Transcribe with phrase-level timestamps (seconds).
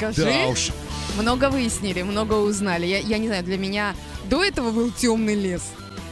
[0.00, 0.70] Скажи, Да уж.
[1.18, 2.86] много выяснили, много узнали.
[2.86, 3.94] Я, я не знаю, для меня
[4.24, 5.62] до этого был темный лес.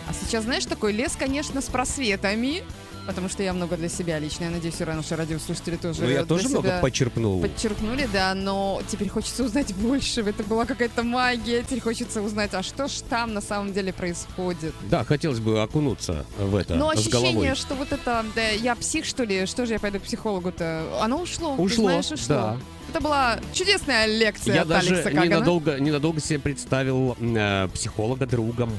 [0.09, 2.63] А сейчас, знаешь, такой лес, конечно, с просветами.
[3.07, 4.45] Потому что я много для себя лично.
[4.45, 7.41] Я надеюсь, все равно наши радиослушатели тоже Ну, я тоже много себя подчерпнул.
[7.41, 10.21] подчеркнули, да, но теперь хочется узнать больше.
[10.21, 11.63] Это была какая-то магия.
[11.63, 14.75] Теперь хочется узнать, а что ж там на самом деле происходит.
[14.91, 16.99] Да, хотелось бы окунуться в это Но головой.
[17.01, 20.99] ощущение, что вот это, да, я псих, что ли, что же я пойду к психологу-то?
[21.01, 21.57] Оно ушло.
[21.57, 22.27] ты Ушло, знаешь, ушло.
[22.29, 22.57] да.
[22.89, 25.25] Это была чудесная лекция Я от даже Алекса Кагана.
[25.27, 28.71] ненадолго, ненадолго себе представил э, психолога другом.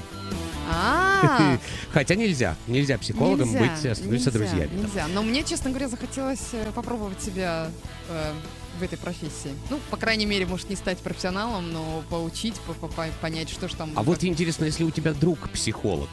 [0.72, 1.58] А,
[1.92, 4.70] Хотя нельзя, нельзя психологом нельзя, быть, становиться нельзя, друзьями.
[4.74, 5.08] Нельзя.
[5.14, 7.70] Но мне, честно говоря, захотелось э, попробовать себя
[8.10, 8.32] э,
[8.80, 9.52] в этой профессии.
[9.70, 13.68] Ну, по крайней мере, может, не стать профессионалом, но поучить, по- по- по- понять, что
[13.68, 13.92] ж там.
[13.96, 16.10] А вот интересно, если у тебя друг психолог,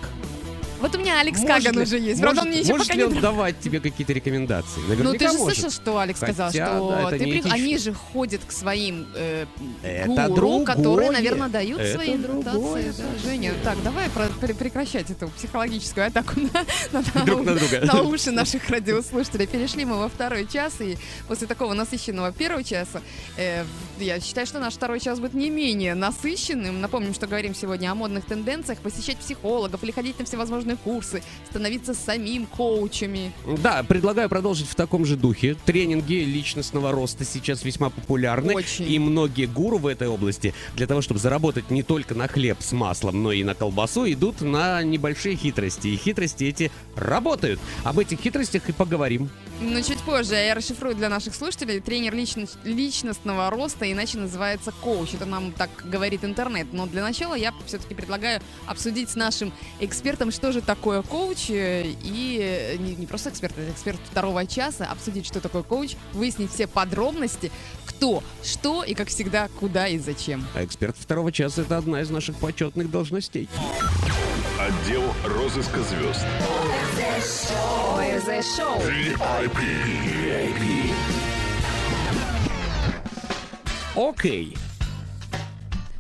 [0.81, 2.21] Вот у меня Алекс может Каган ли- уже есть.
[2.21, 3.23] Правда, он мне еще может пока ли не он дал.
[3.33, 4.81] давать тебе какие-то рекомендации?
[4.83, 5.59] Ну, Наверняка ты же может.
[5.59, 9.07] слышал, что Алекс сказал, Хотя, что да, ты не при- они же ходят к своим
[9.15, 9.47] э,
[9.83, 11.11] Это гуру, которые, другое.
[11.13, 12.93] наверное, дают Это свои интенции.
[12.99, 17.81] Да, Женя, так, давай про- пре- прекращать эту психологическую атаку на, на- Друг на друга.
[17.87, 19.47] на уши наших радиослушателей.
[19.47, 23.01] Перешли мы во второй час, и после такого насыщенного первого часа,
[23.39, 23.65] э,
[23.99, 26.81] я считаю, что наш второй час будет не менее насыщенным.
[26.81, 31.95] Напомним, что говорим сегодня о модных тенденциях, посещать психологов или ходить на всевозможные курсы, становиться
[31.95, 33.33] самим коучами.
[33.63, 35.57] Да, предлагаю продолжить в таком же духе.
[35.65, 38.55] Тренинги личностного роста сейчас весьма популярны.
[38.55, 38.91] Очень.
[38.91, 42.73] И многие гуру в этой области для того, чтобы заработать не только на хлеб с
[42.73, 45.89] маслом, но и на колбасу, идут на небольшие хитрости.
[45.89, 47.61] И хитрости эти работают.
[47.85, 49.31] Об этих хитростях и поговорим.
[49.61, 51.81] Но чуть позже я расшифрую для наших слушателей.
[51.81, 55.15] Тренер лично- личностного роста, иначе называется коуч.
[55.15, 56.67] Это нам так говорит интернет.
[56.73, 61.51] Но для начала я все-таки предлагаю обсудить с нашим экспертом, что же такое коуч.
[61.51, 64.87] И э, не, не просто эксперт, а эксперт второго часа.
[64.87, 67.51] Обсудить, что такое коуч, выяснить все подробности,
[67.85, 70.47] кто, что и, как всегда, куда и зачем.
[70.55, 73.49] А эксперт второго часа это одна из наших почетных должностей.
[74.59, 76.25] Отдел розыска звезд.
[77.97, 78.81] ОРЗ-шоу.
[83.97, 84.57] Окей.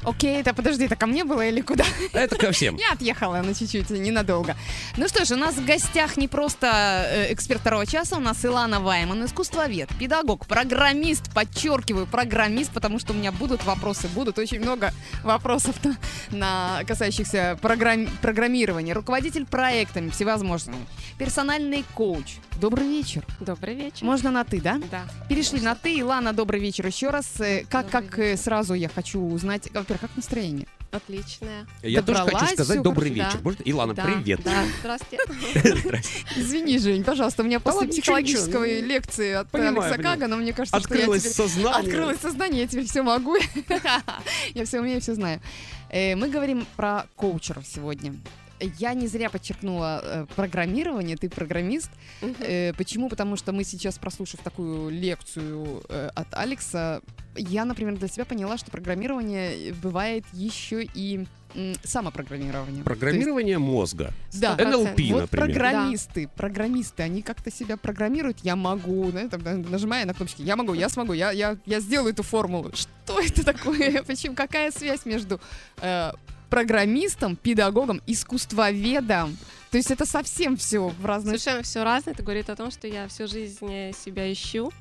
[0.07, 1.85] Окей, это подожди, это ко мне было или куда?
[2.13, 2.77] Это ко всем.
[2.77, 4.55] Я отъехала на чуть-чуть, ненадолго.
[4.97, 6.69] Ну что ж, у нас в гостях не просто
[7.07, 13.15] э, эксперт второго часа, у нас Илана Вайман, искусствовед, педагог, программист, подчеркиваю, программист, потому что
[13.15, 14.93] у меня будут вопросы, будут очень много
[15.25, 15.97] вопросов на,
[16.31, 20.87] на касающихся программ- программирования, руководитель проектами всевозможными,
[21.19, 22.37] персональный коуч.
[22.61, 23.23] Добрый вечер.
[23.41, 24.05] Добрый вечер.
[24.05, 24.81] Можно на ты, да?
[24.91, 25.03] Да.
[25.29, 25.97] Перешли на ты.
[25.97, 27.27] Илана, добрый вечер еще раз.
[27.41, 30.67] Э, Как, Добрый как э, сразу я хочу узнать, во-первых, как настроение?
[30.93, 31.67] Отличная.
[31.83, 33.39] Я тоже хочу сказать добрый хорошо, вечер.
[33.39, 33.45] да.
[33.45, 34.41] Может, Илана, Да, привет.
[34.45, 34.65] Да.
[34.81, 35.25] Здравствуйте.
[35.81, 36.11] Здрасте.
[36.37, 38.87] Извини, Жень, пожалуйста, у меня после психологической ничего.
[38.87, 39.99] лекции от Алекса.
[39.99, 41.49] Кагана, мне кажется, Открылось что я теперь...
[41.57, 41.81] сознание.
[41.91, 43.37] Открылось сознание, я теперь все могу.
[44.55, 45.41] я все умею, все знаю.
[45.91, 48.15] Э, Мы говорим про коучеров сегодня.
[48.61, 51.91] Я не зря подчеркнула э, программирование, ты программист.
[52.41, 53.09] Э, Почему?
[53.09, 57.01] Потому что мы сейчас, прослушав такую лекцию э, от Алекса,
[57.37, 61.27] я, например, для себя поняла, что программирование бывает еще и
[61.85, 62.83] самопрограммирование.
[62.83, 64.13] То есть Программирование мозга.
[64.35, 64.57] да.
[64.57, 65.29] NLP, Вот например.
[65.29, 68.41] программисты, программисты, они как-то себя программируют.
[68.43, 71.81] Я могу, да, там, да, нажимая на кнопочки, я могу, я смогу, я, я, я
[71.81, 72.73] сделаю эту формулу.
[72.75, 74.03] Что это такое?
[74.07, 74.35] Почему?
[74.35, 75.41] Какая связь между
[75.81, 76.13] э,
[76.51, 79.37] программистом, педагогом, искусствоведом?
[79.71, 82.15] То есть это совсем все в разные Совершенно все разное.
[82.15, 84.73] Это говорит о том, что я всю жизнь э, себя ищу,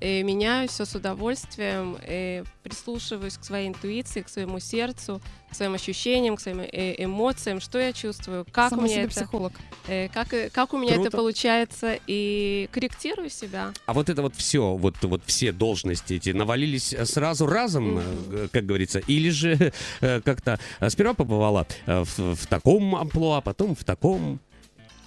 [0.00, 5.20] и меняю все с удовольствием, и прислушиваюсь к своей интуиции, к своему сердцу,
[5.50, 9.04] к своим ощущениям, к своим э, эмоциям, что я чувствую, как Сама у меня себе
[9.04, 9.52] это, психолог.
[9.88, 11.08] э, как, э, как у меня Круто.
[11.08, 13.72] это получается, и корректирую себя.
[13.86, 18.66] А вот это вот все, вот, вот все должности эти навалились сразу разом, э, как
[18.66, 23.84] говорится, или же э, как-то э, сперва побывала э, в, в таком амплуа, потом в
[23.84, 24.40] таком.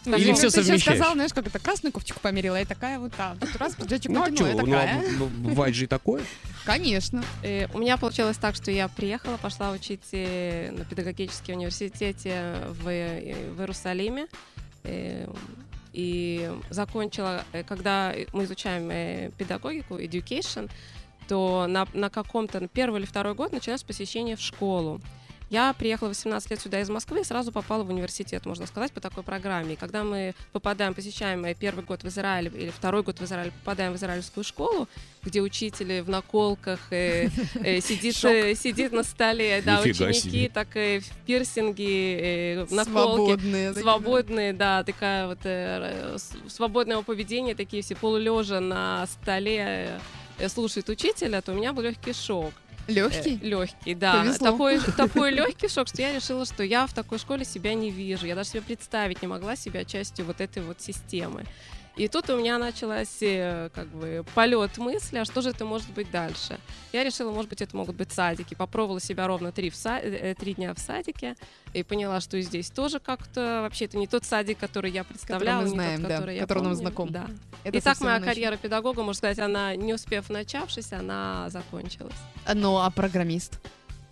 [0.06, 0.98] Или ну, всё ты сейчас совмещаешь?
[0.98, 3.36] сказал, знаешь, как это красную кофточку померила, и такая вот так.
[3.40, 4.96] Вот раз, пиджачок Ну а что, и такая.
[4.96, 6.24] ну, а, ну, бывает же и такое.
[6.66, 7.24] Конечно.
[7.44, 12.88] Э, У меня получилось так, что я приехала, пошла учить э, на педагогический университете в,
[12.88, 14.28] э, в Иерусалиме.
[14.84, 15.28] э,
[15.94, 20.70] И закончила, э, когда мы изучаем э, педагогику, education,
[21.28, 25.02] то на, на каком-то на первый или второй год началось посещение в школу.
[25.50, 28.92] Я приехала в 18 лет сюда из Москвы и сразу попала в университет, можно сказать,
[28.92, 29.74] по такой программе.
[29.74, 33.52] И когда мы попадаем, посещаем э, первый год в Израиле или второй год в Израиле,
[33.64, 34.88] попадаем в израильскую школу,
[35.24, 40.50] где учитель в наколках э, э, сидит, э, сидит на столе, да, Нифига ученики себе.
[40.50, 43.74] так э, в пирсинге, э, наколки, Свободные.
[43.74, 46.18] свободные, да, такая вот э,
[46.48, 50.00] свободного поведения, такие все полулежа на столе, э,
[50.38, 52.54] э, слушает учителя, то у меня был легкий шок.
[52.90, 53.38] Легкий?
[53.42, 54.22] легкий, да.
[54.22, 54.52] Повезло.
[54.52, 58.26] Такой, такой легкий шок, что я решила, что я в такой школе себя не вижу.
[58.26, 61.46] Я даже себе представить не могла себя частью вот этой вот системы.
[61.96, 65.90] И тут у меня началась э, как бы полет мысли, а что же это может
[65.92, 66.58] быть дальше?
[66.94, 68.54] Я решила, может быть, это могут быть садики.
[68.54, 71.36] Попробовала себя ровно три, в са- э, три дня в садике
[71.74, 75.62] и поняла, что и здесь тоже как-то вообще это не тот садик, который я представляла,
[75.62, 76.80] мы не знаем, тот, да, который я который нам помню.
[76.80, 77.10] знаком.
[77.12, 77.26] Да.
[77.66, 78.26] Это и так моя иначе.
[78.32, 82.16] карьера педагога, можно сказать, она не успев начавшись, она закончилась.
[82.54, 83.60] Ну, а программист?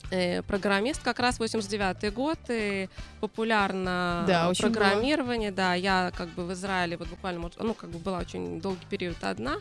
[0.09, 2.87] Э, программист как раз 89 год и
[3.19, 5.51] популярно Да, программирование.
[5.51, 9.17] Да я как бы в Израиле вот буквально ну как бы была очень долгий период
[9.21, 9.57] одна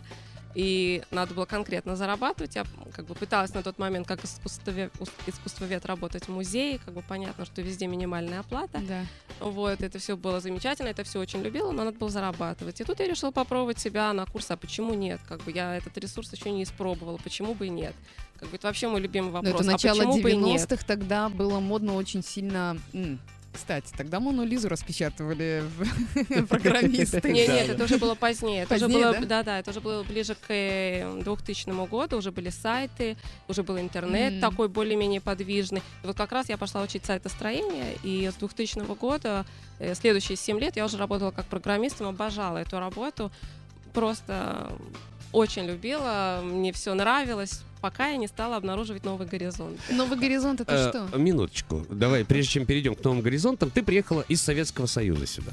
[0.56, 4.90] и надо было конкретно зарабатывать я как бы пыталась на тот момент как искусствовед,
[5.26, 9.04] искусствовед работать в музее как бы понятно что везде минимальная оплата Да.
[9.38, 12.80] вот, это все было замечательно, это все очень любила, но надо было зарабатывать.
[12.80, 15.20] И тут я решила попробовать себя на курсе, а почему нет?
[15.28, 17.94] Как бы я этот ресурс еще не испробовала, почему бы и нет?
[18.38, 19.54] Как бы это вообще мой любимый Но вопрос.
[19.54, 20.60] это начало а и нет?
[20.62, 22.78] 90-х, тогда было модно очень сильно...
[23.56, 25.64] Кстати, тогда Мону Лизу распечатывали
[26.48, 27.32] программисты.
[27.32, 27.72] Нет, да.
[27.72, 28.64] это уже было позднее.
[28.64, 29.42] Это уже было, да?
[29.42, 33.16] да, это уже было ближе к э, 2000 году, уже были сайты,
[33.48, 35.82] уже был интернет такой более-менее подвижный.
[36.02, 39.46] И вот как раз я пошла учить сайтостроение, и с 2000 года,
[39.78, 43.32] э, следующие 7 лет я уже работала как программистом, обожала эту работу,
[43.94, 44.70] просто
[45.32, 49.78] очень любила, мне все нравилось, пока я не стала обнаруживать новый горизонт.
[49.90, 51.18] Новый горизонт это Э, что?
[51.18, 51.86] Минуточку.
[51.90, 55.52] Давай, прежде чем перейдем к новым горизонтам, ты приехала из Советского Союза сюда.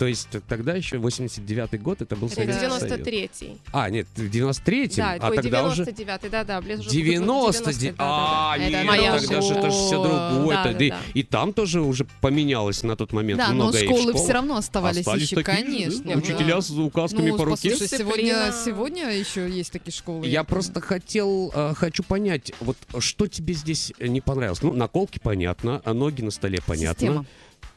[0.00, 2.82] То есть тогда еще 89-й год, это был Это Советский Союз.
[2.84, 3.58] 93-й.
[3.70, 5.82] А, нет, в 93-м, Да, а ой, тогда уже...
[5.82, 9.70] 99-й, да-да, ближе уже к 90 да, да, А, Это нет, моя тогда же это
[9.70, 10.56] же все другое.
[10.56, 11.28] Да, да, да и- да.
[11.28, 13.82] Там тоже уже поменялось на тот момент Да, но многое.
[13.82, 16.02] в школы все равно оставались Остались еще, такие конечно.
[16.02, 16.18] да, да.
[16.18, 17.76] Учителя с указками Ну, по руке.
[17.76, 20.26] сегодня, сегодня еще есть такие школы.
[20.26, 24.62] Я просто хотел, э, хочу понять, вот что тебе здесь не понравилось?
[24.62, 27.06] Ну, наколки понятно, а ноги на столе понятно.
[27.06, 27.26] Система.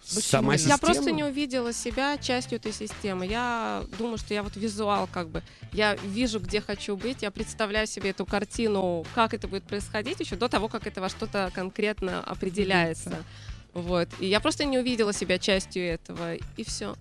[0.06, 0.74] Сама Я система.
[0.74, 3.26] Я просто не увидела себя частью этой системы.
[3.26, 5.42] Я думаю, что я вот визуал как бы.
[5.72, 10.36] Я вижу, где хочу быть, я представляю себе эту картину, как это будет происходить еще
[10.36, 13.24] до того, как это во что-то конкретно определяется.
[13.74, 14.10] Вот.
[14.20, 16.96] И я просто не увидела себя частью этого, и все.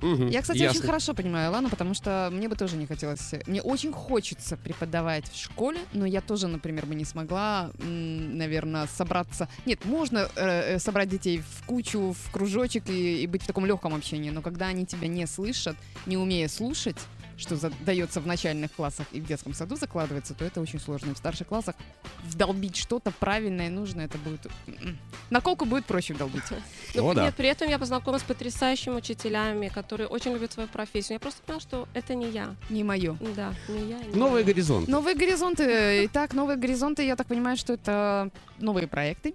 [0.00, 0.78] Мгм, Я, кстати, ясно.
[0.78, 3.34] очень хорошо понимаю Лану, потому что мне бы тоже не хотелось...
[3.46, 9.48] Мне очень хочется преподавать в школе, но я тоже, например, бы не смогла, наверное, собраться...
[9.66, 13.66] Нет, можно э, э, собрать детей в кучу, в кружочек и, и быть в таком
[13.66, 16.96] легком общении, но когда они тебя не слышат, не умея слушать,
[17.38, 17.56] что
[17.86, 21.12] дается в начальных классах и в детском саду закладывается, то это очень сложно.
[21.12, 21.76] И в старших классах
[22.24, 24.46] вдолбить что-то правильное и нужное, это будет...
[24.66, 24.98] м-м.
[25.30, 26.42] Наколку будет проще вдолбить.
[26.94, 27.24] Но О, да.
[27.26, 31.14] нет, при этом я познакомилась с потрясающими учителями, которые очень любят свою профессию.
[31.14, 32.56] Я просто поняла, что это не я.
[32.70, 33.16] Не мое.
[33.36, 33.98] Да, не я.
[33.98, 34.46] не Новые я.
[34.52, 34.90] горизонты.
[34.90, 36.06] Новые горизонты.
[36.06, 39.34] Итак, новые горизонты, я так понимаю, что это новые проекты.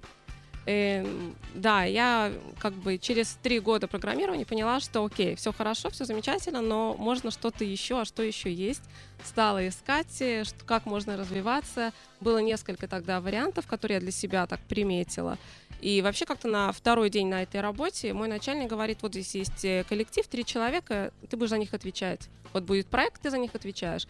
[0.66, 6.06] Эм, да, я как бы через три года программирования поняла, что окей, все хорошо, все
[6.06, 8.84] замечательно, но можно что-то еще, а что еще есть.
[9.26, 11.92] Стала искать, э, как можно развиваться.
[12.22, 15.38] Было несколько тогда вариантов, которые я для себя так приметила.
[15.82, 19.66] И вообще как-то на второй день на этой работе мой начальник говорит, вот здесь есть
[19.66, 22.30] э, коллектив, три человека, ты будешь за них отвечать.
[22.54, 24.08] Вот будет проект, ты за них отвечаешь.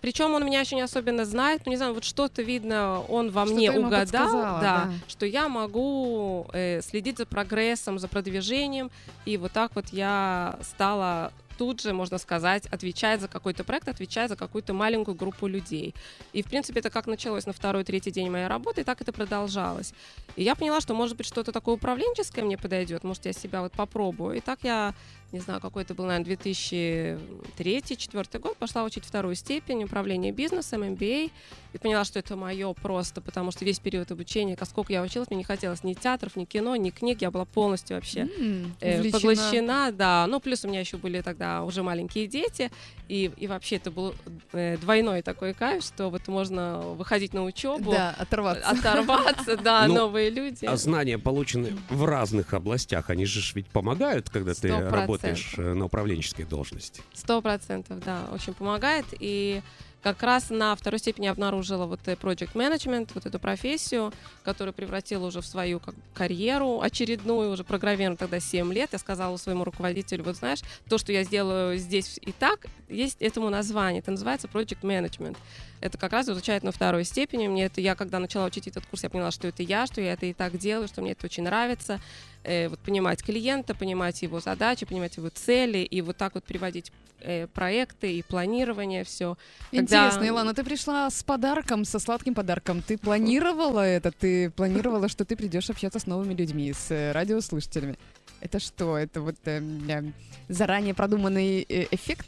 [0.00, 3.46] Причем он меня еще не особенно знает, ну не знаю, вот что-то видно, он во
[3.46, 4.92] Что-то мне угадал, да, да.
[5.08, 8.90] что я могу э, следить за прогрессом, за продвижением,
[9.24, 14.28] и вот так вот я стала тут же, можно сказать, отвечать за какой-то проект, отвечать
[14.28, 15.94] за какую-то маленькую группу людей.
[16.32, 19.94] И, в принципе, это как началось на второй-третий день моей работы, и так это продолжалось.
[20.36, 23.72] И я поняла, что, может быть, что-то такое управленческое мне подойдет, может, я себя вот
[23.72, 24.36] попробую.
[24.36, 24.94] И так я,
[25.32, 31.30] не знаю, какой это был, наверное, 2003-2004 год, пошла учить вторую степень управления бизнесом, MBA,
[31.72, 35.38] и поняла, что это мое просто, потому что весь период обучения, сколько я училась, мне
[35.38, 39.90] не хотелось ни театров, ни кино, ни книг, я была полностью вообще М, э, поглощена,
[39.92, 40.26] да.
[40.28, 42.70] Ну, плюс у меня еще были тогда уже маленькие дети,
[43.08, 44.14] и, и вообще это был
[44.52, 48.68] э, двойной такой кайф, что вот можно выходить на учебу, Да, оторваться.
[48.68, 50.64] оторваться, да, Ну, новые люди.
[50.64, 54.92] А знания, полученные в разных областях, они же ведь помогают, когда ты Сто процентов.
[54.92, 57.02] работаешь э, на управленческой должности.
[57.12, 59.04] Сто процентов, да, очень помогает.
[59.20, 59.60] И
[60.04, 65.40] как раз на второй степени обнаружила вот project management, вот эту профессию, которую превратила уже
[65.40, 68.90] в свою как, карьеру очередную, уже программирую тогда 7 лет.
[68.92, 73.48] Я сказала своему руководителю, вот знаешь, то, что я сделаю здесь и так, есть этому
[73.48, 74.00] название.
[74.00, 75.38] Это называется project management.
[75.80, 77.48] Это как раз изучает на второй степени.
[77.48, 80.12] Мне это, я когда начала учить этот курс, я поняла, что это я, что я
[80.12, 81.98] это и так делаю, что мне это очень нравится.
[82.44, 86.92] Э, вот понимать клиента, понимать его задачи, понимать его цели и вот так вот приводить
[87.20, 89.36] э, проекты и планирование, все.
[89.72, 92.82] Интересно, Илана, ты пришла с подарком, со сладким подарком.
[92.82, 94.12] Ты планировала это?
[94.12, 97.96] Ты планировала, что ты придешь общаться с новыми людьми, с э, радиослушателями?
[98.44, 98.98] Это что?
[98.98, 100.02] Это вот э, э,
[100.48, 102.26] заранее продуманный э, эффект?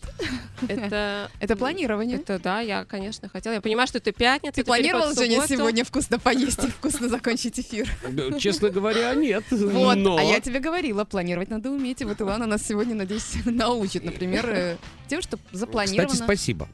[0.67, 2.17] Это, Это планирование.
[2.17, 3.53] это да, я, конечно, хотела.
[3.53, 4.55] Я понимаю, что это пятница.
[4.55, 7.87] Ты в Женя, сегодня вкусно поесть и вкусно закончить эфир?
[8.39, 9.45] Честно говоря, нет.
[9.51, 10.17] Вот, но...
[10.17, 12.01] а я тебе говорила, планировать надо уметь.
[12.01, 14.77] И вот Илана нас сегодня, надеюсь, научит, например, э,
[15.09, 16.67] тем, что Кстати, запланировано, спасибо.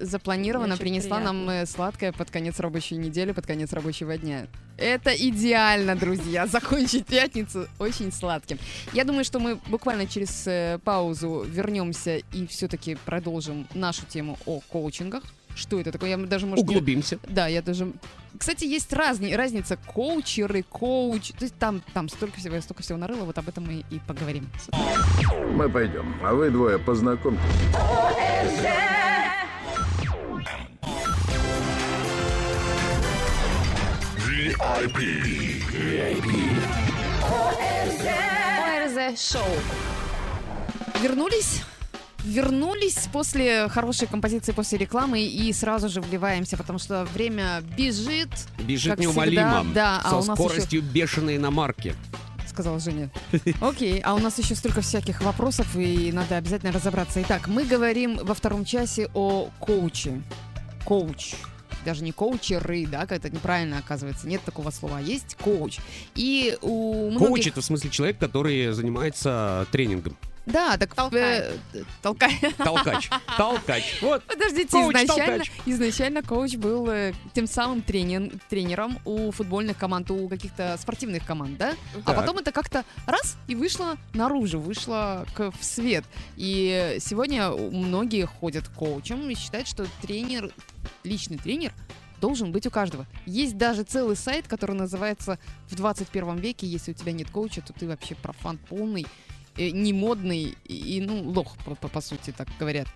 [0.00, 1.62] Запланировано Очень принесла нам приятно.
[1.62, 4.46] э, сладкое под конец рабочей недели, под конец рабочего дня.
[4.76, 8.58] Это идеально, друзья, закончить пятницу очень сладким.
[8.92, 14.60] Я думаю, что мы буквально через э, паузу вернемся и все-таки продолжим нашу тему о
[14.68, 15.22] коучингах.
[15.56, 16.10] Что это такое?
[16.10, 17.18] Я даже, может, не- Углубимся.
[17.28, 17.90] да, я даже...
[18.38, 19.32] Кстати, есть разни...
[19.34, 21.32] разница коучеры, коуч.
[21.32, 23.98] То есть там, там столько всего, я столько всего нарыла, вот об этом мы и
[24.06, 24.48] поговорим.
[25.56, 27.42] Мы пойдем, а вы двое познакомьтесь.
[38.08, 39.42] ОРЗ шоу.
[41.00, 41.62] Вернулись?
[42.24, 48.92] Вернулись после хорошей композиции, после рекламы и сразу же вливаемся, потому что время бежит, Бежит
[48.92, 49.60] Как неумолимо.
[49.62, 51.94] всегда, да, а со у нас скоростью бешеной иномарки.
[52.48, 53.10] сказала Женя.
[53.60, 57.22] Окей, а у нас еще столько всяких вопросов, и надо обязательно разобраться.
[57.22, 60.20] Итак, мы говорим во втором часе о коуче.
[60.84, 61.34] Коуч.
[61.84, 64.28] Даже не коучеры, да, как это неправильно оказывается.
[64.28, 65.78] Нет такого слова, а есть коуч.
[66.14, 67.28] И у многих...
[67.28, 70.16] Коуч это в смысле человек, который занимается тренингом.
[70.52, 70.94] Да, так...
[70.94, 71.60] Толкает.
[71.74, 72.38] э, толкай.
[72.58, 73.10] Толкач.
[73.36, 74.00] Толкач.
[74.02, 74.24] Вот.
[74.24, 75.52] Подождите, Коуч, изначально, толкач.
[75.66, 81.58] изначально коуч был э, тем самым тренин- тренером у футбольных команд, у каких-то спортивных команд,
[81.58, 81.74] да?
[82.04, 82.16] А Так.
[82.16, 86.04] потом это как-то раз и вышло наружу, вышло к, в свет.
[86.36, 90.50] И сегодня многие ходят к коучам и считают, что тренер,
[91.04, 91.72] личный тренер
[92.20, 93.06] должен быть у каждого.
[93.26, 95.38] Есть даже целый сайт, который называется
[95.68, 99.06] «В 21 веке, если у тебя нет коуча, то ты вообще профан полный,
[99.58, 102.86] не модный и, ну, лох, по, по- по сути, так говорят.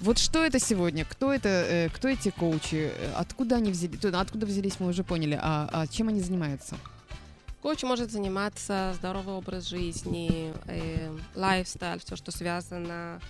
[0.00, 1.04] Вот что это сегодня?
[1.04, 1.48] Кто это?
[1.48, 2.90] э, кто эти коучи?
[2.94, 3.98] Э, Откуда они взялись?
[4.04, 5.38] Откуда взялись, мы уже поняли.
[5.40, 6.76] А, а чем они занимаются?
[7.62, 13.20] Коуч может заниматься здоровый образ жизни, э, lifestyle, все, что связано,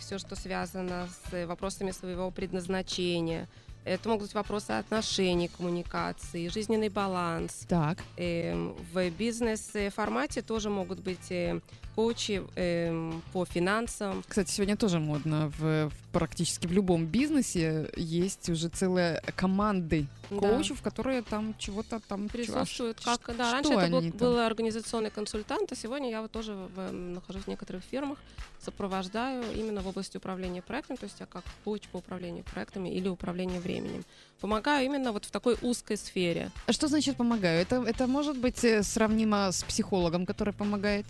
[0.00, 3.48] все, что связано с вопросами своего предназначения.
[3.84, 7.66] Это могут быть вопросы отношений, коммуникации, жизненный баланс.
[7.68, 7.98] Так.
[8.16, 11.60] Эм, в бизнес-формате тоже могут быть э,
[11.96, 14.22] коучи эм, по финансам.
[14.28, 15.50] Кстати, сегодня тоже модно.
[15.58, 20.36] В, в практически в любом бизнесе есть уже целые команды Да.
[20.38, 23.00] коучев, которые там чего-то там присутствуют.
[23.04, 24.10] а Как, ш- да, раньше это был, там?
[24.10, 28.18] был организационный консультант, а сегодня я вот тоже в- нахожусь в некоторых фирмах,
[28.62, 33.08] сопровождаю именно в области управления проектом, то есть я как коуч по управлению проектами или
[33.08, 34.04] управлению временем.
[34.40, 36.50] Помогаю именно вот в такой узкой сфере.
[36.66, 37.60] А Что значит помогаю?
[37.62, 41.06] Это, это может быть э, сравнимо с психологом, который помогает?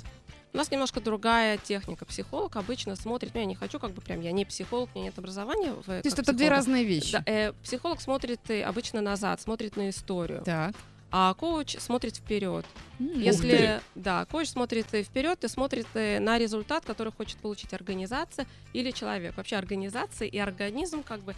[0.56, 2.06] У нас немножко другая техника.
[2.06, 5.10] Психолог обычно смотрит, ну я не хочу как бы прям, я не психолог, у меня
[5.10, 5.72] нет образования.
[5.72, 7.12] В, То есть это две разные вещи.
[7.12, 10.74] Да, э, психолог смотрит э, обычно назад, смотрит на историю, Так.
[11.12, 12.64] а коуч смотрит вперед.
[12.96, 13.04] Ты.
[13.04, 18.46] Если да, коуч смотрит э, вперед и смотрит э, на результат, который хочет получить организация
[18.72, 19.36] или человек.
[19.36, 21.34] Вообще организация и организм как бы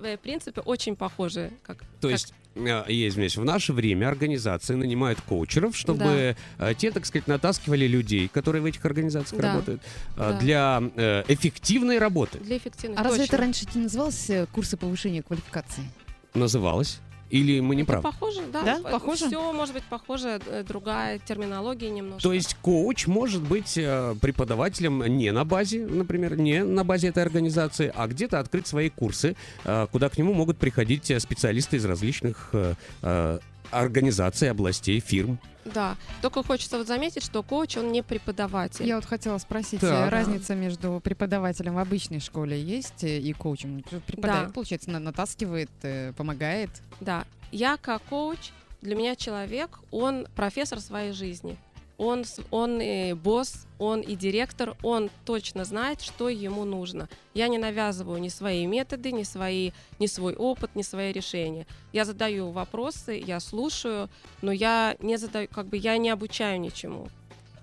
[0.00, 1.52] э, в принципе очень похожи.
[1.64, 6.74] Как, То как- есть, э, я извиняюсь, в наше время организации нанимают коучеров, чтобы э,
[6.76, 9.52] те, так сказать, натаскивали людей, которые в этих организациях Да.
[9.54, 10.38] работают, э, Да.
[10.38, 10.82] для
[11.28, 12.38] эффективной работы.
[12.38, 13.34] для эффективных А разве точно.
[13.34, 15.84] это раньше не называлось курсы повышения квалификации?
[16.34, 17.00] Называлось.
[17.30, 18.02] Или мы не Это правы?
[18.02, 18.62] похоже, да.
[18.62, 19.26] Да, похоже?
[19.26, 22.22] Все может быть похоже, э, другая терминология немножко.
[22.22, 27.22] То есть коуч может быть э, преподавателем не на базе, например, не на базе этой
[27.22, 32.52] организации, а где-то открыть свои курсы, э, куда к нему могут приходить специалисты из различных
[33.70, 35.38] организаций, областей, фирм.
[35.64, 35.96] Да.
[36.20, 38.86] Только хочется вот заметить, что коуч, он не преподаватель.
[38.86, 40.08] Я вот хотела спросить, Так.
[40.08, 43.82] э, разница между преподавателем в обычной школе есть э, и коучем?
[44.06, 44.52] Преподаватель, Да.
[44.52, 46.70] получается, на- натаскивает, э, помогает.
[47.00, 47.24] Да.
[47.50, 48.50] Я как коуч,
[48.82, 51.56] для меня человек, он профессор своей жизни.
[51.96, 57.08] Он, он и босс, он и директор, он точно знает, что ему нужно.
[57.34, 61.66] Я не навязываю ни свои методы, ни, свои, ни свой опыт, ни свои решения.
[61.92, 64.08] Я задаю вопросы, я слушаю,
[64.42, 67.08] но я не задаю, как бы я не обучаю ничему.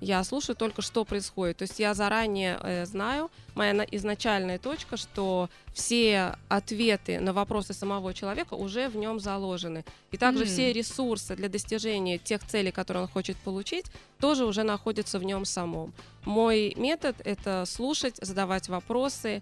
[0.02, 1.58] Я слушаю только, что происходит.
[1.58, 7.74] То есть я заранее э, знаю, моя на- изначальная точка, что все ответы на вопросы
[7.74, 9.86] самого человека уже в нем заложены.
[10.12, 10.50] И также М.
[10.50, 13.86] все ресурсы для достижения тех целей, которые он хочет получить,
[14.20, 15.94] тоже уже находятся в нем самом.
[16.26, 19.42] Мой метод— это слушать, задавать вопросы,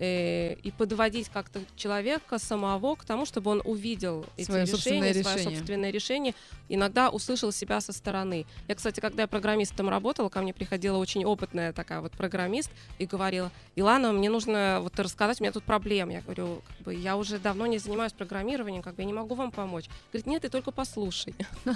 [0.00, 5.22] э, и подводить как-то человека самого к тому, чтобы он увидел эти Своё собственное решения,
[5.22, 5.58] свое решение.
[5.58, 6.34] собственное решение,
[6.68, 8.46] иногда услышал себя со стороны.
[8.66, 13.06] Я, кстати, когда я программистом работала, ко мне приходила очень опытная такая вот программист и
[13.06, 16.12] говорила, Илана, мне нужно вот рассказать, у меня тут проблема.
[16.12, 19.34] Я говорю, как бы, я уже давно не занимаюсь программированием, как бы я не могу
[19.34, 19.84] вам помочь.
[20.12, 21.34] Говорит, нет, ты только послушай.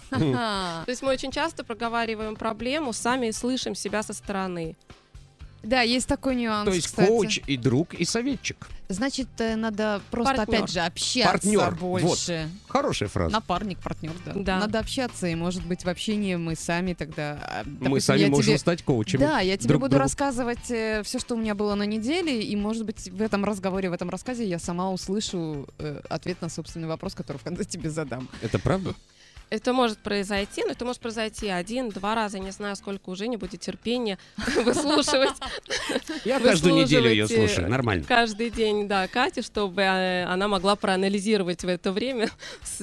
[0.08, 4.76] То есть мы очень часто проговариваем проблему, сами слышим себя со стороны.
[5.64, 7.09] Да, есть такой нюанс, То есть кстати.
[7.09, 8.68] коуч и друг, и советчик.
[8.88, 10.59] Значит, э, надо просто, Партнер.
[10.59, 12.49] опять же, общаться Партнер, больше.
[12.68, 13.33] Хорошая фраза.
[13.33, 14.33] Напарник, партнер, да.
[14.35, 14.59] Да.
[14.59, 17.38] Надо общаться, и, может быть, в общении мы сами тогда...
[17.42, 19.21] а, Мы допустим, сами я можем тебе- стать коучами.
[19.23, 20.02] Да, я тебе друг буду другу.
[20.02, 23.94] рассказывать все, что у меня было на неделе, и, может быть, в этом разговоре, в
[23.94, 28.28] этом рассказе я сама услышу э, ответ на собственный вопрос, который в конце тебе задам.
[28.42, 28.94] Это правда?
[29.54, 32.38] Это может произойти, но это может произойти один-два раза.
[32.38, 34.18] Я не знаю, сколько уже не будет терпения
[34.64, 35.37] выслушивать
[36.25, 38.04] Я каждую неделю ее э, слушаю, нормально.
[38.06, 42.30] каждый день, да, Катю, чтобы э, она могла проанализировать в это время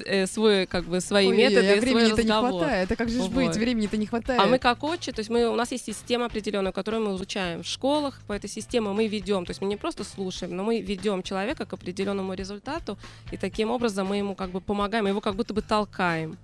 [0.05, 2.61] э, свой, как бы, свои Ой, методы а и свой времени-то не разговор.
[2.61, 3.31] хватает, а как же Вот.
[3.31, 4.39] быть, времени-то не хватает.
[4.39, 7.63] А мы как коучи, то есть мы, у нас есть система определенная, которую мы изучаем
[7.63, 10.79] в школах, по этой системе мы ведем, то есть мы не просто слушаем, но мы
[10.79, 12.97] ведем человека к определенному результату,
[13.31, 16.37] и таким образом мы ему как бы помогаем, его как будто бы толкаем.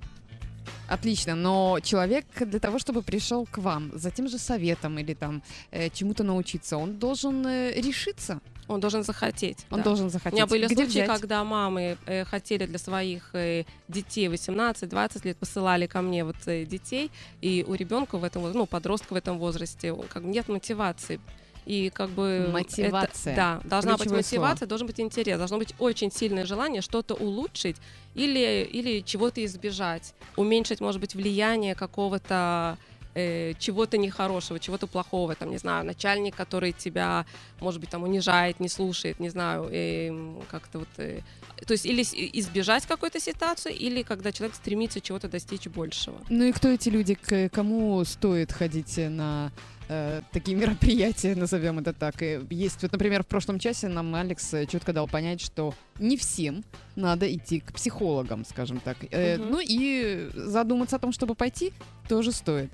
[0.87, 5.41] Отлично, но человек для того, чтобы пришел к вам за тем же советом или там
[5.71, 9.65] э, чему-то научиться, он должен э, решиться, Он должен захотеть.
[9.69, 9.83] он да.
[9.83, 10.33] должен У захотеть.
[10.33, 11.07] меня были Где случаи, взять?
[11.07, 16.65] когда мамы э, хотели для своих э, детей 18-20 лет, посылали ко мне вот э,
[16.65, 21.19] детей, и у ребенка в этом, ну, подростка в этом возрасте, как нет мотивации.
[21.67, 22.49] И как бы...
[22.51, 23.33] Мотивация.
[23.33, 24.41] это- да, должна быть Ключевое слово.
[24.41, 27.75] мотивация, должен быть интерес, должно быть очень сильное желание что-то улучшить
[28.15, 32.77] или, или чего-то избежать, уменьшить, может быть, влияние какого-то
[33.15, 37.25] э, чего-то нехорошего, чего-то плохого, там, не знаю, начальник, который тебя,
[37.59, 41.21] может быть, там унижает, не слушает, не знаю, эм, как-то вот, э,
[41.65, 42.01] то есть или
[42.39, 46.17] избежать какой-то ситуации, или когда человек стремится чего-то достичь большего.
[46.29, 49.51] Ну и кто эти люди, к кому стоит ходить на
[49.87, 52.21] э, такие мероприятия, назовем это так.
[52.21, 56.63] И есть, вот, например, в прошлом часе нам Алекс четко дал понять, что не всем
[56.95, 58.97] надо идти к психологам, скажем так.
[59.11, 59.37] Э.
[59.37, 61.73] Ну и задуматься о том, чтобы пойти,
[62.07, 62.71] тоже стоит.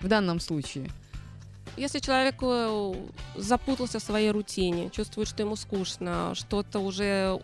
[0.00, 0.90] В данном случае.
[1.76, 2.94] Если человек э,
[3.36, 7.38] запутался в своей рутине, чувствует, что ему скучно, что-то уже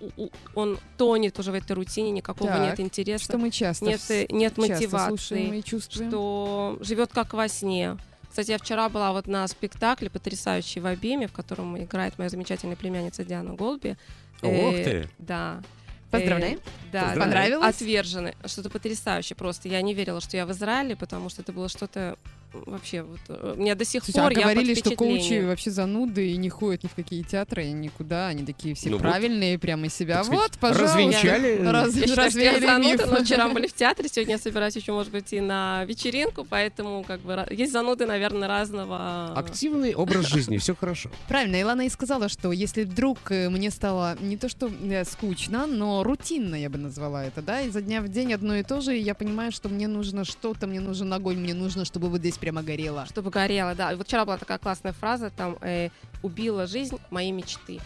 [0.55, 4.27] он тонет уже в этой рутине, никакого Так, нет интереса, Что мы часто, нет, э,
[4.31, 5.09] нет часто мотивации.
[5.09, 6.09] слушаем и чувствуем.
[6.09, 7.99] что живет как во сне.
[8.33, 12.77] Кстати, я вчера была вот на спектакле потрясающий в Обиме, в котором играет моя замечательная
[12.77, 13.99] племянница Диана Голби.
[14.40, 15.09] Ух Э, ты!
[15.18, 15.62] Да.
[16.11, 16.57] Поздравляем.
[16.57, 16.61] Э,
[16.92, 17.21] да, Поздравляем.
[17.21, 17.77] Понравилось?
[17.77, 18.35] Отвержены.
[18.47, 19.68] Что-то потрясающее просто.
[19.68, 22.16] Я не верила, что я в Израиле, потому что это было что-то
[22.53, 23.03] вообще...
[23.03, 26.37] Вот, э, меня до сих Слушайте, а пор я говорили, что коучи вообще зануды и
[26.37, 28.29] не ходят ни в какие театры, никуда.
[28.29, 29.03] Они такие все Ну вот.
[29.03, 30.23] правильные, прямо из себя.
[30.23, 30.97] Вот, пожалуйста.
[30.99, 31.61] развенчали.
[31.65, 34.77] Раз- Я считаю, что я зануда, но вчера мы были в театре, сегодня я собираюсь
[34.77, 39.33] еще, может быть, и на вечеринку, поэтому как бы есть зануды, наверное, разного...
[39.35, 41.11] Активный образ жизни, все хорошо.
[41.29, 45.67] Правильно, Илона и сказала, что если вдруг э, мне стало не то что э, скучно,
[45.67, 48.97] но рутинно, я бы назвала это, да, изо дня в день одно и то же,
[48.97, 52.38] и я понимаю, что мне нужно что-то, мне нужен огонь, мне нужно, чтобы вот здесь
[52.43, 53.07] прямо горело.
[53.07, 53.93] Чтобы горело, да.
[53.93, 55.91] И Вот вчера была такая классная фраза, там, э,
[56.23, 57.79] убила жизнь моей мечты.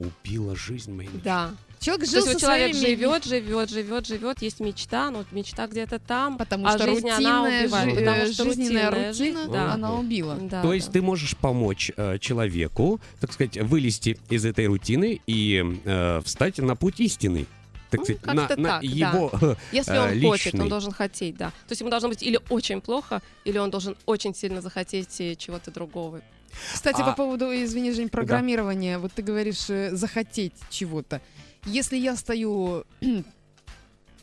[0.00, 1.22] Убила жизнь моей мечты.
[1.24, 1.50] Да.
[1.78, 5.32] Человек То жил есть со человек своими- живет, живет, живет, живет, есть мечта, но вот
[5.32, 9.08] мечта где-то там, Потому а что жизнь она убивает, жи- потому э, что жизненная рутинная
[9.08, 9.72] рутина, жизнь, да.
[9.72, 10.34] она убила.
[10.40, 10.92] Да, То есть да.
[10.94, 16.74] ты можешь помочь э, человеку, так сказать, вылезти из этой рутины и э, встать на
[16.76, 17.46] путь истины.
[17.92, 18.80] Так Ну, сказать, как-то на, на так, да.
[18.80, 20.60] его э, Если э, он хочет, личный.
[20.62, 21.50] он должен хотеть, да.
[21.50, 25.34] То есть ему должно быть или очень плохо, или он должен очень сильно захотеть э,
[25.36, 26.22] чего-то другого.
[26.72, 31.20] Кстати, А- по поводу, извини, Жень, программирования, вот ты говоришь э, захотеть чего-то.
[31.66, 32.84] Если я стою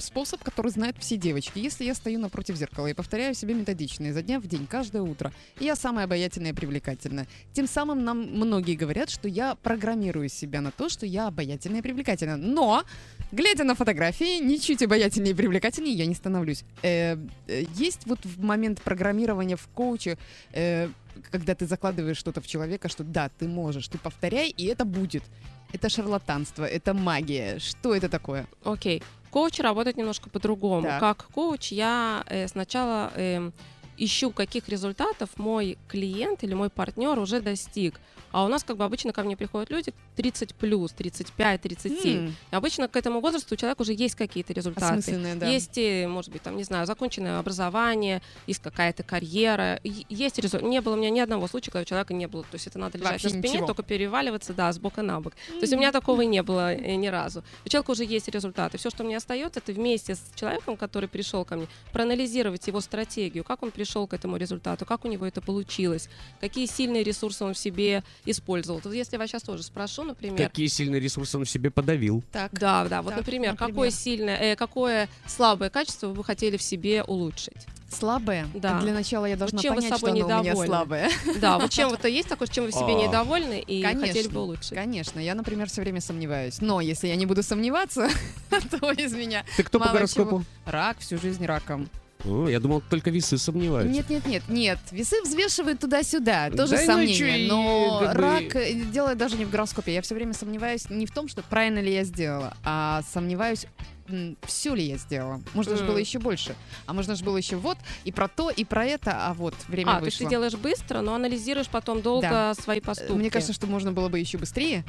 [0.01, 1.59] способ, который знают все девочки.
[1.59, 5.31] Если я стою напротив зеркала и повторяю себе методично изо дня в день, каждое утро,
[5.59, 10.71] я самая обаятельная и привлекательная, тем самым нам многие говорят, что я программирую себя на
[10.71, 12.37] то, что я обаятельная и привлекательная.
[12.37, 12.83] Но,
[13.31, 16.63] глядя на фотографии, ничуть обаятельнее и привлекательнее я не становлюсь.
[16.81, 20.17] Э, э, есть вот в момент программирования в коуче,
[20.53, 20.89] э,
[21.31, 25.23] когда ты закладываешь что-то в человека, что да, ты можешь, ты повторяй, и это будет.
[25.71, 27.59] Это шарлатанство, это магия.
[27.59, 28.47] Что это такое?
[28.63, 29.03] Окей.
[29.31, 30.87] Коуч работает немножко по-другому.
[30.87, 30.99] Так.
[30.99, 33.53] Как коуч я э, сначала эм,
[33.99, 37.99] ищу, каких результатов мой клиент или мой партнер уже достиг.
[38.31, 42.17] А у нас как бы обычно ко мне приходят люди 30 плюс, 35, 37.
[42.27, 44.85] М, И обычно к этому возрасту у человека уже есть какие-то результаты.
[45.39, 45.47] Да.
[45.47, 50.61] Есть, э, может быть, там, не знаю, законченное образование, есть какая-то карьера, есть результат.
[50.69, 52.43] Не было у меня ни одного случая, когда у человека не было.
[52.43, 53.65] То есть это надо лежать Вообще на спине, ничего.
[53.67, 55.33] только переваливаться, да, с бока на бок.
[55.47, 57.43] То есть у меня такого и не было э, ни разу.
[57.65, 58.77] У человека уже есть результаты.
[58.77, 63.43] Все, что мне остается, это вместе с человеком, который пришел ко мне, проанализировать его стратегию,
[63.43, 67.53] как он пришел к этому результату, как у него это получилось, какие сильные ресурсы он
[67.53, 68.79] в себе использовал.
[68.83, 72.23] Вот если я вас сейчас тоже спрошу, например, Какие сильные ресурсы он в себе подавил?
[72.31, 72.51] Так.
[72.53, 73.01] да, да.
[73.01, 73.69] Вот, Так, например, например.
[73.73, 77.65] какое сильное, э, какое слабое качество вы бы хотели в себе улучшить?
[77.91, 78.47] Слабое?
[78.53, 78.79] Да.
[78.81, 81.09] Для начала я должна чем вы понять, собой что оно у меня слабое.
[81.41, 83.07] Да, вот чем вот есть такое, чем вы в себе А.
[83.07, 84.05] недовольны и Конечно.
[84.07, 84.75] хотели бы улучшить?
[84.75, 86.61] Конечно, я, например, все время сомневаюсь.
[86.61, 88.07] Но если я не буду сомневаться,
[88.79, 90.43] то из меня Ты кто по гороскопу?
[90.65, 91.89] рак всю жизнь раком.
[92.25, 93.93] О, я думал, только весы сомневаются.
[93.93, 94.79] Нет, нет, нет, нет.
[94.91, 96.49] Весы взвешивают туда-сюда.
[96.51, 97.13] Тоже Да, ну сомнения.
[97.15, 99.93] чё, и но как бы- рак э, дело даже не в гороскопе.
[99.93, 103.67] Я все время сомневаюсь не в том, что правильно ли я сделала, а сомневаюсь,
[104.43, 105.39] все ли я сделала.
[105.53, 105.87] Можно же М.
[105.89, 106.55] было еще больше.
[106.87, 109.91] А можно же было еще вот и про то, и про это, а вот время
[109.91, 110.25] А, то есть вышло.
[110.25, 112.53] ты делаешь быстро, но анализируешь потом долго Да.
[112.55, 113.13] свои Э, поступки.
[113.13, 114.83] Мне кажется, что можно было бы еще быстрее.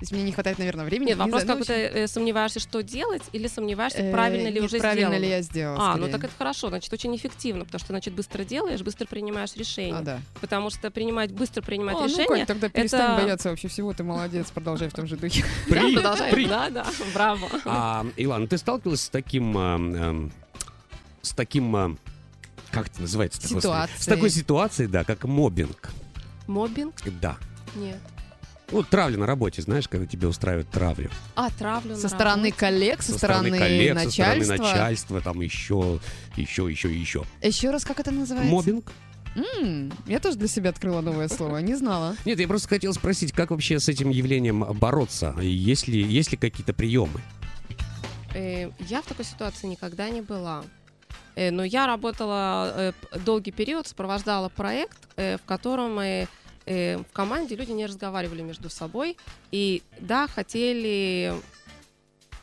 [0.00, 1.08] То есть мне не хватает, наверное, времени.
[1.08, 4.58] Нет, Не вопрос, как ну, ты э, сомневаешься, что делать, или сомневаешься, э, правильно ли
[4.58, 5.22] уже правильно сделано?
[5.22, 5.92] ли я сделала.
[5.92, 9.54] А, ну так это хорошо, значит, очень эффективно, потому что, значит, быстро делаешь, быстро принимаешь
[9.56, 9.96] решение.
[9.96, 10.20] А, да.
[10.40, 12.28] Потому что принимать, быстро принимать А, ну, решение...
[12.28, 15.44] Кать, тогда перестань бояться вообще всего, ты молодец, продолжай в том же духе.
[15.68, 16.46] Продолжай.
[16.46, 17.50] Да, да, браво.
[17.66, 19.54] А, Илана, ты сталкивалась с таким...
[19.58, 20.32] а, эм,
[21.20, 21.98] с таким...
[22.70, 23.38] как это называется?
[23.52, 23.90] господи?
[23.98, 25.90] С такой ситуацией, да, как мобинг.
[26.46, 26.94] Мобинг?
[27.20, 27.36] Да.
[27.74, 27.98] Нет.
[28.72, 31.10] Ну, травля на работе, знаешь, когда тебе устраивают травлю.
[31.34, 32.56] А, травлю Со на стороны работе?
[32.56, 34.56] коллег, со, стороны, коллег, со стороны начальства.
[34.64, 35.98] начальства, там еще,
[36.36, 37.24] еще, еще, еще.
[37.42, 38.50] Еще раз, как это называется?
[38.52, 38.92] Мобинг?
[39.60, 42.16] М, я тоже для себя открыла новое слово, не знала.
[42.24, 45.34] Нет, я просто хотел спросить, как вообще с этим явлением бороться?
[45.40, 47.20] Есть ли, есть ли какие-то приемы?
[48.34, 50.64] Э, Я в такой ситуации никогда не была.
[51.36, 52.92] Э, Но я работала э,
[53.24, 56.26] долгий период, сопровождала проект, э, в котором э,
[56.66, 59.16] э, в команде люди не разговаривали между собой.
[59.50, 61.32] И да, хотели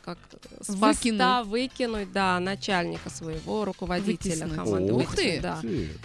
[0.04, 0.18] как
[0.62, 1.18] с Выкинуть.
[1.18, 4.54] поста выкинуть, да, начальника своего, руководителя Вытеснуть.
[4.54, 4.92] команды.
[4.94, 5.40] Ух ты!
[5.40, 5.60] Да.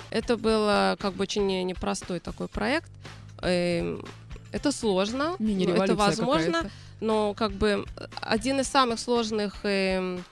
[0.10, 0.66] Это был
[0.98, 2.92] как бы очень не- непростой такой проект.
[3.42, 4.04] Эм,
[4.52, 6.70] Это сложно, но это возможно,
[7.02, 7.86] но как бы
[8.22, 10.24] один из самых сложных эм,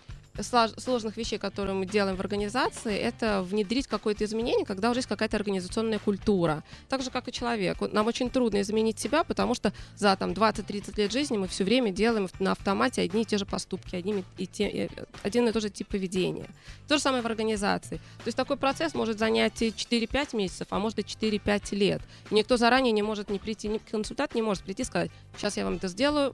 [0.78, 5.38] сложных вещей, которые мы делаем в организации, это внедрить какое-то изменение, когда уже есть какая-то
[5.38, 6.63] организационная культура.
[6.89, 7.82] Так же, как и человек.
[7.82, 11.63] Вот Нам очень трудно изменить себя, потому что за там 20-30 лет жизни мы все
[11.63, 14.89] время делаем на автомате одни и те же поступки, одни и те, э,
[15.24, 16.48] один и тот же тип поведения.
[16.88, 17.98] То же самое в организации.
[17.98, 22.02] То есть такой процесс может занять и 4-5 месяцев, а может и 4-5 лет.
[22.30, 25.65] Никто заранее не может не прийти, ни консультант не может прийти и сказать, сейчас я
[25.65, 26.34] вам это сделаю,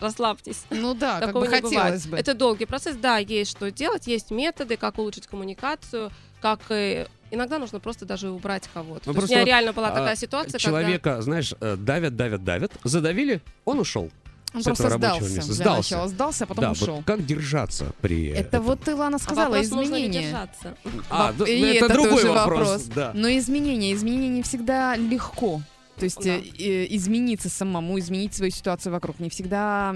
[0.00, 0.62] расслабьтесь.
[0.70, 1.64] Ну да, как бы не бывает.
[1.64, 2.16] хотелось бы.
[2.16, 7.58] Это долгий процесс, да, есть что делать, есть методы, как улучшить коммуникацию, как э, иногда
[7.58, 9.02] нужно просто даже убрать кого-то.
[9.06, 12.44] Ну, То есть у меня реально была а, такая ситуация, Человека, знаешь, э, давят, давят,
[12.44, 14.10] давят, задавили, он ушел.
[14.54, 15.22] Он с просто сдался.
[15.24, 15.46] места.
[15.46, 15.94] Для Сдался.
[15.94, 16.96] начала сдался, а потом да, ушел.
[16.96, 18.62] вот как держаться при Это этом?
[18.62, 19.18] вот Илана когда...
[19.18, 20.22] сказала, Вопрос, нужно ли изменения.
[20.22, 20.76] держаться.
[21.10, 22.60] А, Воп- да, и это, это другой тоже вопрос.
[22.60, 22.82] вопрос.
[22.94, 23.10] Да.
[23.14, 25.60] Но изменения, изменения не всегда легко.
[25.96, 26.36] То есть Да.
[26.36, 29.94] э, измениться самому, изменить свою ситуацию вокруг не всегда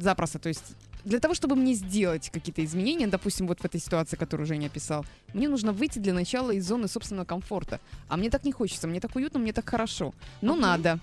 [0.00, 0.38] запросто.
[0.38, 4.46] То есть для того, чтобы мне сделать какие-то изменения, допустим, вот в этой ситуации, которую
[4.46, 7.80] Женя описал, мне нужно выйти для начала из зоны собственного комфорта.
[8.08, 10.14] А мне так не хочется, мне так уютно, мне так хорошо.
[10.42, 10.60] Но Ага.
[10.62, 10.98] надо.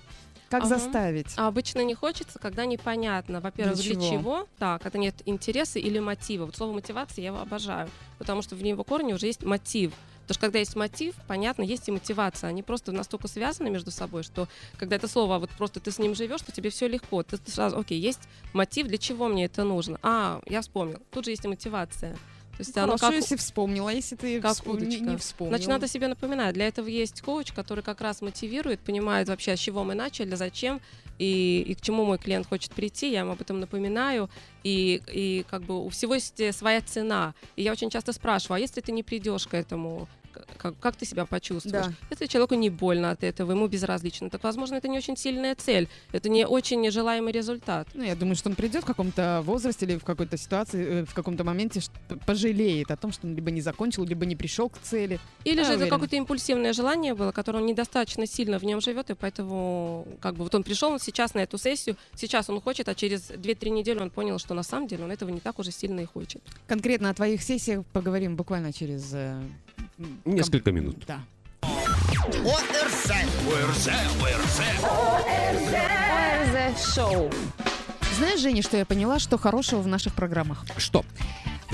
[0.49, 0.79] Как Ага.
[0.79, 1.27] заставить?
[1.37, 4.09] А обычно не хочется, когда непонятно, во-первых, Для для, чего?
[4.09, 6.45] чего, да, когда нет интереса или мотива.
[6.45, 9.91] Вот слово мотивация я его обожаю, потому что в его корне уже есть мотив.
[10.29, 12.51] Потому что когда есть мотив, понятно, есть и мотивация.
[12.51, 16.13] Они просто настолько связаны между собой, что когда это слово, вот просто ты с ним
[16.13, 17.23] живешь, то тебе все легко.
[17.23, 18.19] Ты, ты сразу, окей, есть
[18.53, 19.97] мотив, для чего мне это нужно?
[20.03, 21.01] А, я вспомнил.
[21.09, 22.13] Тут же есть и мотивация.
[22.13, 25.03] То есть оно Хорошо, как- если вспомнила, а если ты как вспом- не, удочка.
[25.05, 25.57] не вспомнила.
[25.57, 26.53] Значит, надо себе напоминать.
[26.53, 30.79] Для этого есть коуч, который как раз мотивирует, понимает вообще, с чего мы начали, зачем
[31.17, 33.11] и, и к чему мой клиент хочет прийти.
[33.11, 34.29] Я ему об этом напоминаю.
[34.63, 37.33] И, и как бы у всего есть своя цена.
[37.55, 40.07] И я очень часто спрашиваю, а если ты не придешь к этому,
[40.57, 41.85] как, как ты себя почувствуешь?
[41.85, 41.93] Да.
[42.09, 45.87] Если человеку не больно от этого, ему безразлично, так, возможно, это не очень сильная цель,
[46.11, 47.87] это не очень нежелаемый результат.
[47.93, 51.13] Ну, я думаю, что он придет в каком-то возрасте или в какой-то ситуации, э, в
[51.13, 51.81] каком-то моменте
[52.25, 55.19] пожалеет о том, что он либо не закончил, либо не пришел к цели.
[55.43, 55.95] Или Я же это уверена.
[55.95, 60.43] какое-то импульсивное желание было, которое он недостаточно сильно в нем живет, и поэтому как бы
[60.43, 64.09] вот он пришел сейчас на эту сессию, сейчас он хочет, а через 2-3 недели он
[64.09, 66.41] понял, что на самом деле он этого не так уже сильно и хочет.
[66.67, 69.41] Конкретно о твоих сессиях поговорим буквально через э,
[70.25, 71.03] Несколько ком- минут.
[71.07, 71.19] Да.
[71.61, 73.11] ОРЗ.
[73.47, 73.87] ОРЗ.
[73.87, 74.59] ОРЗ.
[75.75, 77.31] ОРЗ шоу.
[78.17, 80.65] Знаешь, Женя, что я поняла, что хорошего в наших программах?
[80.77, 81.03] Что?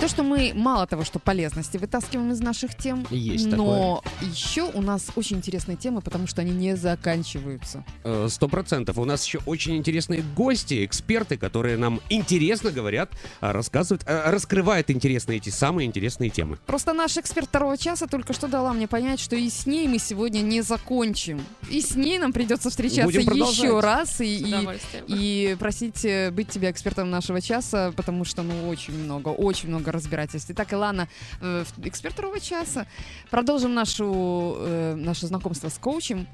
[0.06, 4.80] То, что мы мало того, что полезности вытаскиваем из наших тем, Есть но еще у
[4.80, 7.84] нас очень интересные темы, потому что они не заканчиваются.
[8.04, 9.00] Э, Сто процентов.
[9.00, 13.10] У нас еще очень интересные гости, эксперты, которые нам интересно говорят,
[13.42, 16.60] а, рассказывают, а, раскрывают интересные эти самые интересные темы.
[16.68, 19.98] Просто наш эксперт второго часа только что дала мне понять, что и с ней мы
[19.98, 21.42] сегодня не закончим.
[21.72, 24.68] И с ней нам придется встречаться Будем еще раз и, и,
[25.08, 29.95] и просить э, быть тебя экспертом нашего часа, потому что, ну, очень много, очень много
[29.96, 30.50] разбирательств.
[30.52, 31.08] Итак, Илана,
[31.42, 32.86] э, в- эксперт второго часа.
[33.32, 36.28] Продолжим нашу, э, наше знакомство с коучем.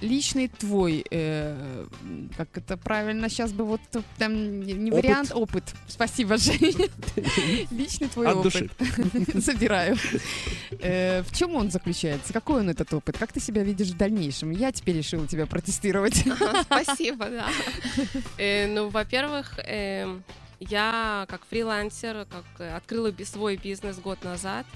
[0.00, 1.86] Личный твой, э,
[2.36, 3.80] как это правильно сейчас бы вот
[4.18, 5.04] там не не Опыт.
[5.04, 5.62] вариант, опыт.
[5.86, 6.88] Спасибо, Женя.
[7.70, 8.70] Личный твой От опыт.
[9.34, 9.96] Забираю.
[10.80, 12.32] Э, В чем он заключается?
[12.32, 13.16] Какой он этот опыт?
[13.16, 14.50] Как ты себя видишь в дальнейшем?
[14.50, 16.24] Я теперь решила тебя протестировать.
[16.64, 17.46] Спасибо, да.
[18.38, 20.24] Э, Ну, во-первых, эм,
[20.60, 24.66] я как фрилансер как э, открыла свой бизнес год назад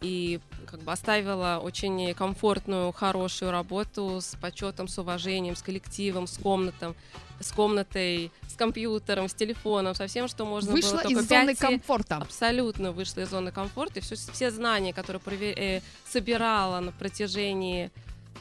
[0.00, 6.38] и как бы оставила очень комфортную, хорошую работу с почетом, с уважением, с коллективом, с
[6.38, 6.94] комнатом,
[7.38, 11.54] с комнатой, с компьютером, с телефоном, со всем, что можно Вышла было только из зоны
[11.54, 12.16] комфорта.
[12.16, 13.98] абсолютно вышла из зоны комфорта.
[13.98, 17.90] И всё- все знания, которые прове- э, собирала на протяжении,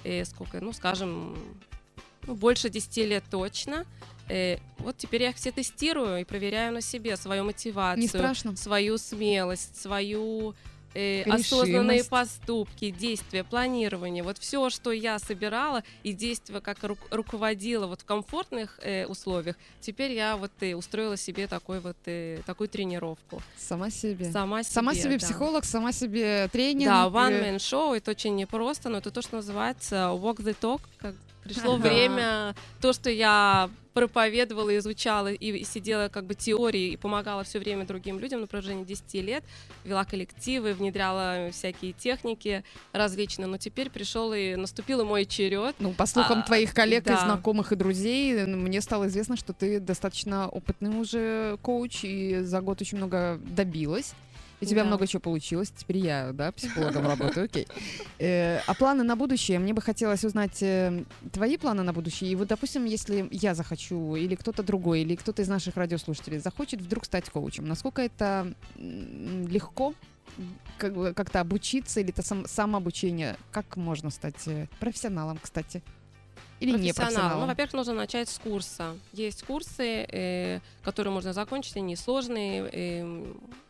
[0.06, 1.38] э, сколько, ну, скажем,
[2.26, 3.86] ну, больше 10 лет точно,
[4.30, 8.56] э, вот теперь я их все тестирую и проверяю на себе свою мотивацию, Не страшно?
[8.56, 10.54] свою смелость, свою
[10.96, 11.46] э, Решимость.
[11.54, 14.24] осознанные поступки, действия, планирование.
[14.24, 19.56] Вот все, что я собирала и действия, как ру- руководила вот в комфортных э, условиях,
[19.82, 23.42] теперь я вот э, устроила себе такой вот, э, такую тренировку.
[23.58, 24.32] Сама себе.
[24.32, 25.26] Сама себе, Сама себе да.
[25.26, 26.88] психолог, сама себе тренер.
[26.90, 30.56] Да, Э, one man show это очень непросто, но это то, что называется walk the
[30.60, 30.82] talk.
[30.98, 31.14] Как
[31.54, 31.82] пришло Ага.
[31.82, 37.86] время, то, что я проповедовала, изучала и сидела как бы теории и помогала все время
[37.86, 39.44] другим людям на протяжении 10 лет,
[39.84, 45.76] вела коллективы, внедряла всякие техники различные, но теперь пришел и наступил и мой черед.
[45.80, 47.26] Ну, по слухам А, твоих коллег и да.
[47.26, 52.82] знакомых и друзей, мне стало известно, что ты достаточно опытный уже коуч и за год
[52.82, 54.14] очень много добилась.
[54.62, 54.88] У тебя Да.
[54.88, 55.72] много чего получилось.
[55.76, 57.68] Теперь я, да, психологом работаю, окей.
[58.18, 59.60] Э, А планы на будущее?
[59.60, 62.32] Мне бы хотелось узнать э, твои планы на будущее.
[62.32, 66.82] И вот, допустим, если я захочу, или кто-то другой, или кто-то из наших радиослушателей захочет
[66.82, 69.94] вдруг стать коучем, насколько это легко
[70.78, 73.36] как-то обучиться, или это сам, самообучение?
[73.52, 75.82] Как можно стать э, профессионалом, кстати?
[76.60, 77.40] Или не Профессионал.
[77.42, 78.96] Ну, во-первых, нужно начать с курса.
[79.14, 83.26] Есть курсы, э, которые можно закончить, они сложные,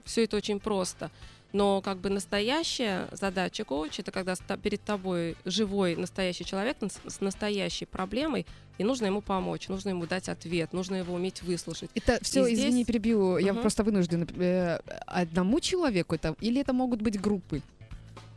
[0.06, 1.12] все это очень просто.
[1.52, 7.86] Но как бы настоящая задача коуча это когда перед тобой живой настоящий человек с настоящей
[7.86, 8.46] проблемой,
[8.78, 11.90] и нужно ему помочь, нужно ему дать ответ, нужно его уметь выслушать.
[11.96, 13.62] Это все, И здесь- извини, перебью, я Мгм.
[13.62, 14.28] просто вынуждена.
[14.38, 17.62] э, одному человеку это, или это могут быть группы?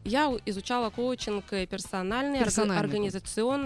[0.05, 2.75] Я изучала коучинг э, персональный, Персональный.
[2.75, 2.81] То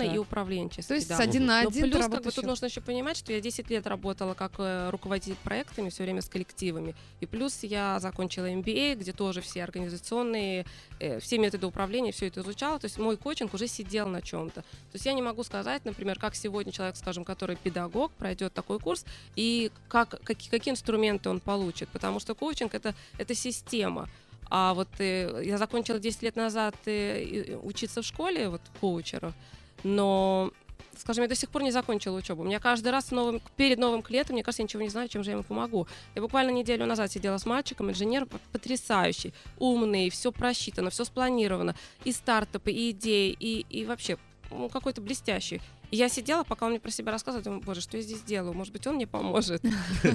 [0.05, 0.14] Так.
[0.14, 0.88] и управленческий.
[0.88, 1.16] То есть да.
[1.16, 3.40] с один на Но один ты плюс, как бы, тут нужно еще понимать, что я
[3.40, 6.94] 10 лет работала как э, руководитель проектами, все время с коллективами.
[7.20, 10.66] И плюс я закончила MBA, где тоже все организационные,
[11.01, 12.79] э, все методы управления, все это изучала.
[12.79, 14.61] То есть мой коучинг уже сидел на чем-то.
[14.61, 18.79] То есть я не могу сказать, например, как сегодня человек, скажем, который педагог, пройдет такой
[18.79, 21.88] курс, и как, какие, какие инструменты он получит.
[21.88, 24.11] Потому что коучинг это, это система.
[24.50, 29.35] А вот э, я закончила 10 лет назад э, учиться в школе, вот коучеров,
[29.82, 30.52] но,
[30.96, 32.42] скажем, я до сих пор не закончила учебу.
[32.42, 35.24] У меня каждый раз новым, перед новым клиентом, мне кажется, я ничего не знаю, чем
[35.24, 35.88] же я ему помогу.
[36.14, 42.12] Я буквально неделю назад сидела с мальчиком, инженер потрясающий, умный, все просчитано, все спланировано, и
[42.12, 44.16] стартапы, и идеи, и, и вообще
[44.50, 45.61] ну, какой-то блестящий.
[45.90, 48.55] Я сидела, пока он мне про себя рассказывал, думаю, боже, что я здесь делаю?
[48.55, 49.62] Может быть, он мне поможет.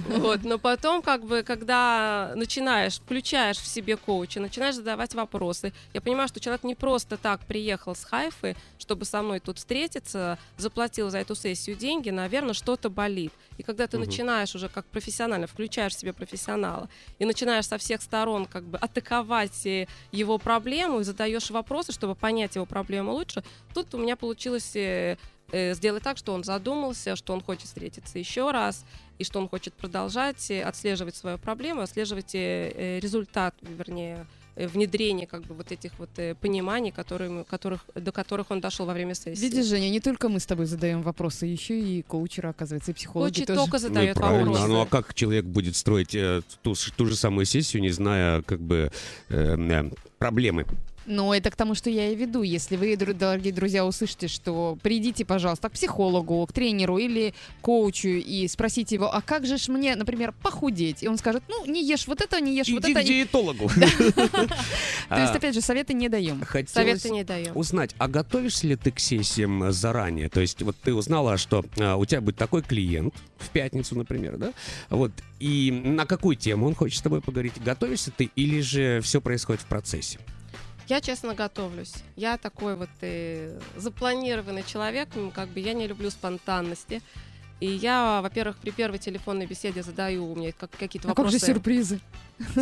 [0.08, 0.44] Вот.
[0.44, 6.28] Но потом, как бы, когда начинаешь, включаешь в себе коуча, начинаешь задавать вопросы, я понимаю,
[6.28, 11.20] что человек не просто так приехал с Хайфы, чтобы со мной тут встретиться, заплатил за
[11.20, 13.32] эту сессию деньги, наверное, что-то болит.
[13.58, 14.08] И когда ты Мгм.
[14.08, 18.78] начинаешь уже как профессионально, включаешь в себе профессионала, и начинаешь со всех сторон как бы
[18.78, 24.16] атаковать э, его проблему и задаешь вопросы, чтобы понять его проблему лучше, тут у меня
[24.16, 24.72] получилось
[25.52, 28.86] э, сделать так, что он задумался, что он хочет встретиться еще раз,
[29.20, 35.44] и что он хочет продолжать э, отслеживать свою проблему, отслеживать э, результат, вернее, внедрение как
[35.44, 39.40] бы вот этих вот э, пониманий, которые, которых, до которых он дошел во время сессии.
[39.40, 43.34] Видишь, Женя, не только мы с тобой задаем вопросы, еще и коучеры, оказывается, и психологи
[43.34, 43.60] Коучи тоже.
[43.60, 44.52] только Ну, задает правильно.
[44.52, 44.68] вопросы.
[44.68, 48.60] Ну а как человек будет строить э, ту, ту же самую сессию, не зная как
[48.60, 48.92] бы
[49.30, 50.66] э, э, проблемы?
[51.06, 52.44] Но это к тому, что я и веду.
[52.44, 58.48] Если вы, дорогие друзья, услышите, что придите, пожалуйста, к психологу, к тренеру или коучу и
[58.48, 61.04] спросите его, а как же ж мне, например, похудеть?
[61.04, 63.02] И он скажет, ну, не ешь вот это, не ешь вот Иди это.
[63.02, 63.70] к диетологу.
[65.12, 66.42] То есть, А, опять же, советы не даем.
[66.68, 67.52] Советы не даем.
[67.56, 70.30] узнать, а готовишься ли ты к сессиям э, заранее?
[70.30, 74.38] То есть вот ты узнала, что а, у тебя будет такой клиент в пятницу, например,
[74.38, 74.54] да?
[74.90, 75.12] Вот.
[75.40, 77.54] И на какую тему он хочет с тобой поговорить?
[77.64, 80.20] Готовишься ты или же все происходит в процессе?
[80.92, 81.94] Я честно готовлюсь.
[82.18, 87.02] Я такой вот э, запланированный человек, как бы я не люблю спонтанности.
[87.62, 91.34] И я, во-первых, при первой телефонной беседе задаю у меня как- какие-то А как же
[91.38, 91.46] вопросы.
[91.46, 92.00] сюрпризы?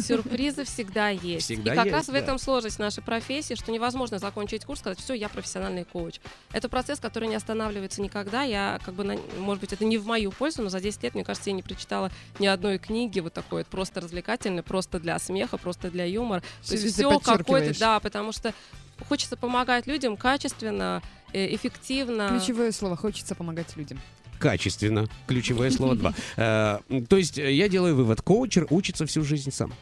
[0.02, 1.46] Сюрпризы всегда есть.
[1.46, 2.18] Всегда и как есть, раз в да.
[2.20, 6.20] этом сложность нашей профессии, что невозможно закончить курс, сказать, все, я профессиональный коуч.
[6.52, 8.44] Это процесс, который не останавливается никогда.
[8.44, 11.16] Я, как бы, на- может быть, это не в мою пользу, но за 10 лет,
[11.16, 15.18] мне кажется, я не прочитала ни одной книги вот такой вот просто развлекательной, просто для
[15.18, 16.44] смеха, просто для юмора.
[16.62, 18.54] Всё То есть все какое-то, да, потому что
[19.08, 22.28] хочется помогать людям качественно, э, эффективно.
[22.38, 23.98] Ключевое слово «хочется помогать людям».
[24.40, 25.08] Качественно.
[25.28, 26.14] Ключевое слово два.
[26.38, 28.22] Э, То есть э, я делаю вывод.
[28.22, 29.74] Коучер учится всю жизнь сам.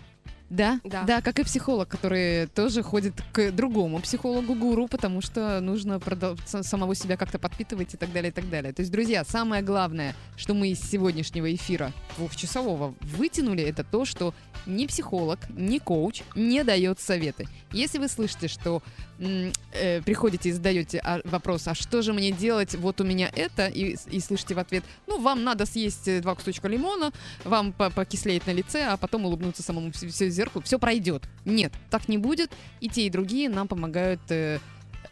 [0.50, 1.04] Да, Да.
[1.04, 6.00] да, как и психолог, который тоже ходит к другому психологу-гуру, потому что нужно
[6.46, 8.72] с- самого себя как-то подпитывать и так далее, и так далее.
[8.72, 14.34] То есть, друзья, самое главное, что мы из сегодняшнего эфира двухчасового вытянули, это то, что
[14.66, 17.48] ни психолог, ни коуч не дает советы.
[17.74, 18.82] Если вы слышите, что
[19.20, 23.68] э, приходите и задаете а, вопрос, а что же мне делать, вот у меня это,
[23.68, 27.12] и, и слышите в ответ, ну, вам надо съесть э, два кусочка лимона,
[27.44, 31.24] вам по- покислеет на лице, а потом улыбнуться самому все, в зеркало, все пройдет.
[31.46, 32.52] Нет, так не будет.
[32.80, 34.60] И те, и другие нам помогают э,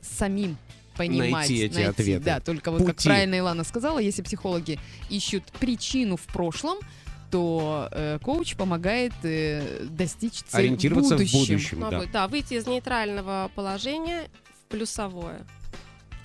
[0.01, 0.57] самим
[0.95, 1.31] понимать.
[1.31, 2.23] Найти эти ответы.
[2.23, 3.09] Да, только вот как Пути.
[3.09, 6.77] правильно Илана сказала, если психологи ищут причину в прошлом,
[7.31, 11.39] то э, коуч помогает э, достичь цели Ориентироваться в будущем.
[11.39, 11.79] в будущем.
[11.79, 12.03] Да.
[12.05, 14.29] да, выйти из нейтрального положения
[14.61, 15.41] в плюсовое.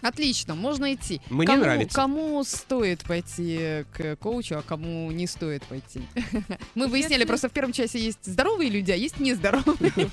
[0.02, 1.20] Отлично, можно идти.
[1.30, 1.94] Мне кому, нравится.
[1.94, 6.00] Кому стоит пойти к коучу, а кому не стоит пойти?
[6.74, 9.92] Мы выясняли, Если- просто в первом часе есть здоровые люди, а есть нездоровые.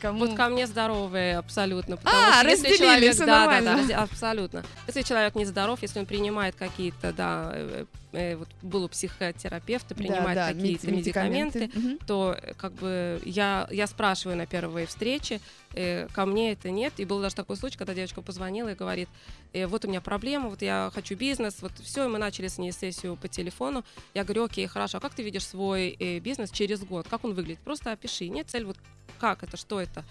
[0.00, 0.18] Кому...
[0.20, 1.98] Вот ко мне здоровые абсолютно.
[2.04, 3.84] А, что если разделили, человек, да, да, нормально.
[3.88, 4.64] да, абсолютно.
[4.86, 10.34] Если человек нездоров, если он принимает какие-то, да, э, э, вот был у психотерапевта, принимает
[10.36, 11.70] Да, да, какие-то мед- медикаменты,
[12.06, 15.40] то э, как бы я, я спрашиваю на первой встрече,
[15.74, 16.94] э, ко мне это нет.
[16.98, 19.08] И был даже такой случай, когда девочка позвонила и говорит,
[19.52, 22.58] э, вот у меня проблема, вот я хочу бизнес, вот все, и мы начали с
[22.58, 23.84] ней сессию по телефону.
[24.14, 27.06] Я говорю, окей, хорошо, а как ты видишь свой э, бизнес через год?
[27.08, 27.60] Как он выглядит?
[27.60, 28.28] Просто опиши.
[28.28, 28.76] Нет цель, вот
[29.18, 30.04] как это, что это?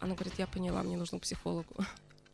[0.00, 1.84] Она говорит, я поняла, мне нужно к психологу.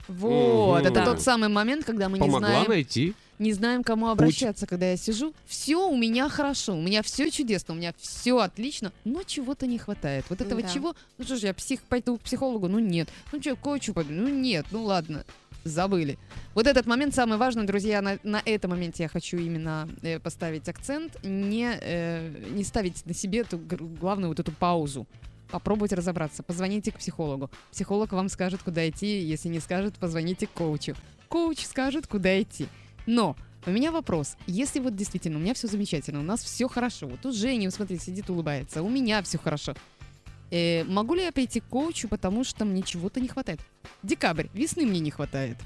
[0.08, 3.14] Вот, это тот самый момент, когда мы не Помогла знаем, найти.
[3.38, 5.34] не знаем, к кому обращаться, когда я сижу.
[5.46, 9.78] Все у меня хорошо, у меня все чудесно, у меня все отлично, но чего-то не
[9.78, 10.24] хватает.
[10.28, 10.68] Вот этого Да.
[10.68, 10.94] чего?
[11.18, 12.68] Ну что ж, я псих, пойду к психологу?
[12.68, 13.08] Ну нет.
[13.32, 14.12] Ну что, коучу пойду?
[14.12, 15.24] Ну нет, ну ладно.
[15.64, 16.18] Забыли.
[16.54, 18.00] Вот этот момент самый важный, друзья.
[18.00, 21.22] На, на этом моменте я хочу именно э, поставить акцент.
[21.22, 25.06] Не, э, не ставить на себе эту главную вот эту паузу.
[25.50, 26.42] Попробовать разобраться.
[26.42, 27.50] Позвоните к психологу.
[27.70, 29.20] Психолог вам скажет, куда идти.
[29.20, 30.94] Если не скажет, позвоните к коучу.
[31.28, 32.68] Коуч скажет, куда идти.
[33.06, 34.36] Но у меня вопрос.
[34.46, 37.06] Если вот действительно у меня все замечательно, у нас все хорошо.
[37.06, 38.82] Вот у Жени, смотри, сидит, улыбается.
[38.82, 39.74] У меня все хорошо.
[40.50, 43.60] Э, могу ли я пойти к коучу, потому что мне чего-то не хватает?
[44.02, 45.58] Декабрь, весны мне не хватает.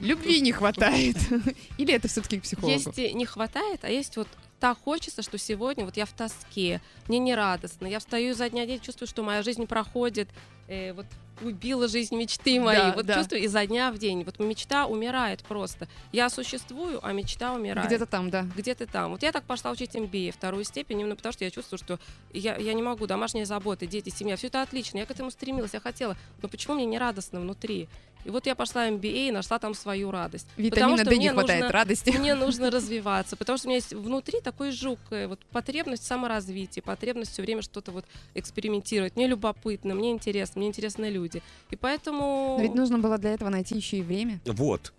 [0.00, 1.16] Любви не хватает.
[1.78, 2.72] Или это все-таки к психологу?
[2.72, 4.28] Есть и не хватает, а есть вот
[4.60, 8.66] так хочется, что сегодня вот я в тоске, мне не радостно, я встаю изо дня
[8.66, 10.28] день, чувствую, что моя жизнь проходит,
[10.68, 11.06] э, вот
[11.42, 13.14] убила жизнь мечты моей, Да, вот да.
[13.14, 15.88] чувствую изо дня в день, вот мечта умирает просто.
[16.12, 17.86] Я существую, а мечта умирает.
[17.86, 18.46] Где-то там, да.
[18.56, 19.12] где-то там.
[19.12, 21.98] Вот я так пошла учить MBA, вторую степень, именно потому что я чувствую, что
[22.32, 25.74] я, я не могу, домашние заботы, дети, семья, все это отлично, я к этому стремилась,
[25.74, 27.88] я хотела, но почему мне не радостно внутри?
[28.24, 30.48] И вот я пошла MBA и нашла там свою радость.
[30.56, 32.10] Витамина что D не мне хватает, нужно- радости.
[32.10, 37.32] Мне нужно развиваться, потому что у меня есть внутри такой жук, вот потребность саморазвития, потребность
[37.32, 39.14] все время что-то вот экспериментировать.
[39.14, 41.25] Мне любопытно, мне интересно, мне интересны люди.
[41.70, 42.56] И поэтому...
[42.58, 44.40] Но ведь нужно было для этого найти еще и время.
[44.44, 44.92] Вот.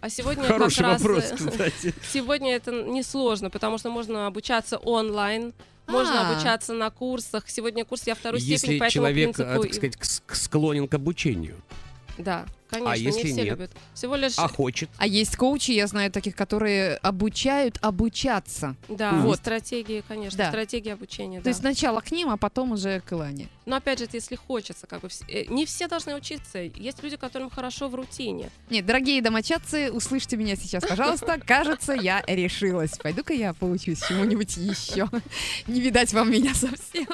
[0.00, 1.94] А сегодня Хороший как раз, вопрос, э, кстати.
[2.12, 5.52] Сегодня это несложно, потому что можно обучаться онлайн,
[5.86, 6.32] можно А.
[6.32, 7.48] обучаться на курсах.
[7.48, 9.62] Сегодня курс я вторую Если степень по этому человек, э, принципу.
[9.62, 11.54] так сказать, склонен к обучению,
[12.18, 13.46] Да, конечно, А если не все нет?
[13.50, 13.70] любят.
[13.94, 18.76] Всего лишь, а хочет, А есть коучи, я знаю таких, которые обучают обучаться.
[18.88, 19.38] да, Вот.
[19.38, 20.48] стратегии, конечно, Да.
[20.50, 21.50] стратегии обучения, То да.
[21.50, 23.48] есть сначала к ним, а потом уже к Илане.
[23.66, 26.58] Но опять же, это если хочется, как бы э, не все должны учиться.
[26.58, 28.50] Есть люди, которым хорошо в рутине.
[28.70, 31.38] Нет, дорогие домочадцы, услышьте меня сейчас, пожалуйста.
[31.46, 32.98] Кажется, я решилась.
[32.98, 35.08] Пойду-ка я поучусь чему-нибудь еще.
[35.66, 37.06] Не видать вам меня совсем.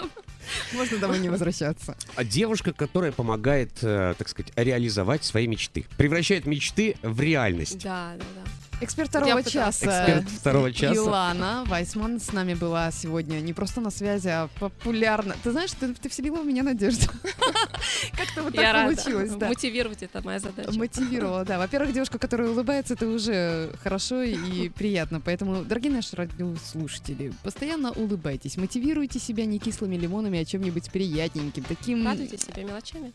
[0.72, 1.96] Можно домой не возвращаться.
[2.14, 5.84] А девушка, которая помогает, э, так сказать, реализовать свои мечты.
[5.96, 7.82] Превращает мечты в реальность.
[7.82, 8.50] Да, да, да.
[8.80, 9.70] Эксперт второго часа.
[9.70, 10.94] Эксперт второго часа.
[10.94, 15.34] Илана Вайсман с нами была сегодня не просто на связи, а популярна.
[15.42, 17.06] Ты знаешь, ты, ты вселила в меня надежду.
[18.16, 19.48] Как-то вот так получилось, да.
[19.48, 20.72] Мотивировать это моя задача.
[20.72, 21.58] Мотивировала, да.
[21.58, 25.20] Во-первых, девушка, которая улыбается, это уже хорошо и приятно.
[25.20, 31.64] Поэтому, дорогие наши радиослушатели, постоянно улыбайтесь, мотивируйте себя не кислыми лимонами, а чем-нибудь приятненьким.
[31.64, 32.06] Таким...
[32.06, 33.12] Радуйте себя мелочами.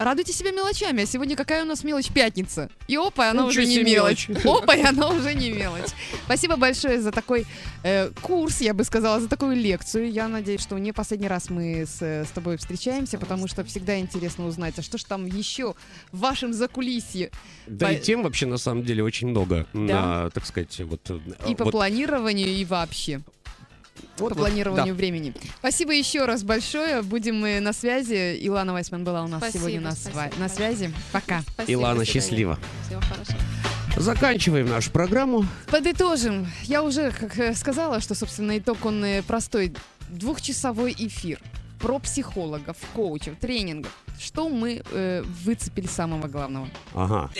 [0.00, 1.02] Радуйте себя мелочами.
[1.02, 2.70] А сегодня какая у нас мелочь пятница?
[2.88, 4.30] И опа, она Ничего уже не мелочь.
[4.30, 4.46] мелочь.
[4.46, 5.90] Опа, и она уже не мелочь.
[6.24, 7.44] Спасибо большое за такой
[7.82, 10.10] э, курс, я бы сказала, за такую лекцию.
[10.10, 13.98] Я надеюсь, что не последний раз мы с, э, с тобой встречаемся, потому что всегда
[13.98, 15.74] интересно узнать, а что ж там еще
[16.12, 17.30] в вашем закулисье
[17.66, 19.66] Да По- и тем вообще на самом деле очень много.
[19.74, 19.80] Да.
[20.24, 21.10] На, так сказать, вот...
[21.10, 23.20] э, и по вот- планированию, и вообще.
[24.18, 24.94] Вот- по вот, планированию да.
[24.94, 25.34] времени.
[25.58, 27.02] Спасибо еще раз большое.
[27.02, 28.36] Будем мы на связи.
[28.36, 30.92] Илана Вайсман была у нас Спасибо, сегодня на, спасибо, на связи.
[31.12, 31.42] Пока.
[31.42, 32.58] Спасибо, Илана, счастливо.
[32.86, 33.38] Всего хорошего.
[33.96, 35.44] Заканчиваем нашу программу.
[35.68, 36.46] Подытожим.
[36.64, 39.72] Я уже как э, сказала, что, собственно, итог он э, простой.
[40.08, 41.40] Двухчасовой эфир
[41.80, 43.92] про психологов, коучев, тренингов.
[44.22, 46.68] Что мы э, выцепили самого главного?
[46.92, 47.30] Ага.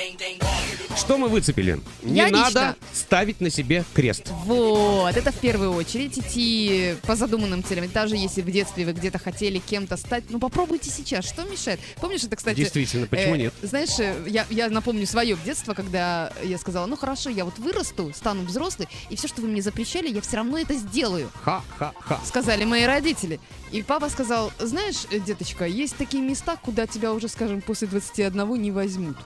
[0.97, 1.78] Что мы выцепили?
[2.03, 4.31] Не Я надо лично- ставить на себе крест.
[4.45, 7.91] Вот, это в первую очередь идти по задуманным целям.
[7.93, 11.26] Даже если в детстве вы где-то хотели кем-то стать, ну попробуйте сейчас.
[11.26, 11.81] Что мешает?
[12.01, 12.57] Помнишь, это, кстати...
[12.57, 13.55] Действительно, почему э, нет?
[13.61, 18.11] Знаешь, э, я, я напомню свое детство, когда я сказала, ну хорошо, я вот вырасту,
[18.14, 21.31] стану взрослой, и все, что вы мне запрещали, я все равно это сделаю.
[21.43, 22.20] Ха-ха-ха.
[22.24, 23.39] сказали мои родители.
[23.70, 28.61] И папа сказал, знаешь, э, деточка, есть такие места, куда тебя уже, скажем, после 21
[28.61, 29.16] не возьмут.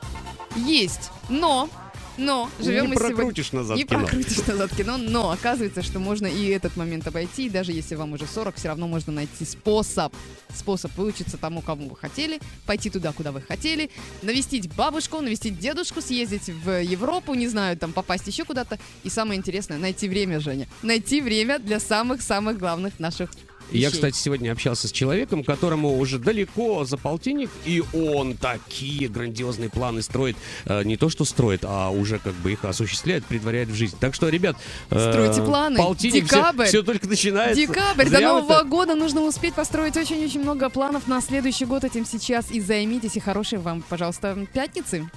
[0.56, 1.68] Есть, но,
[2.16, 3.16] но, живем Не мы сегодня...
[3.16, 4.00] прокрутишь назад Не кино.
[4.00, 8.12] прокрутишь назад кино, но оказывается, что можно и этот момент обойти, и даже если вам
[8.12, 10.14] уже 40, все равно можно найти способ,
[10.54, 13.90] способ выучиться тому, кому вы хотели, пойти туда, куда вы хотели,
[14.22, 18.78] навестить бабушку, навестить дедушку, съездить в Европу, не знаю, там попасть еще куда-то.
[19.02, 20.68] И самое интересное, найти время, Женя.
[20.82, 23.30] Найти время для самых-самых главных наших
[23.70, 23.92] Я, вещей.
[23.92, 30.02] кстати, сегодня общался с человеком, которому уже далеко за полтинник, и он такие грандиозные планы
[30.02, 30.36] строит.
[30.64, 33.96] Э, не то, что строит, а уже как бы их осуществляет, предваряет в жизнь.
[33.98, 34.56] Так что, ребят,
[34.90, 35.78] э, Стройте планы.
[35.78, 36.66] полтинник, Декабрь.
[36.66, 37.56] Все, только начинается.
[37.60, 41.84] Декабрь, Зря до Нового так- года нужно успеть построить очень-очень много планов на следующий год.
[41.84, 43.16] Этим сейчас и займитесь.
[43.16, 45.08] И хорошей вам, пожалуйста, пятницы.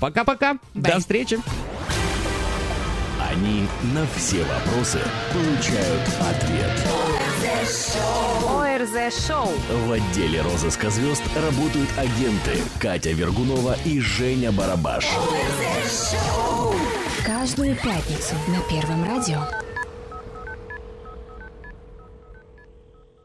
[0.00, 0.58] Пока-пока.
[0.74, 1.38] До встречи.
[3.20, 4.98] Они на все вопросы
[5.32, 7.25] получают ответ.
[8.48, 9.48] ОРЗ-шоу.
[9.86, 15.06] В отделе розыска звезд работают агенты Катя Вергунова и Женя Барабаш.
[17.24, 19.38] Каждую пятницу на Первом радио.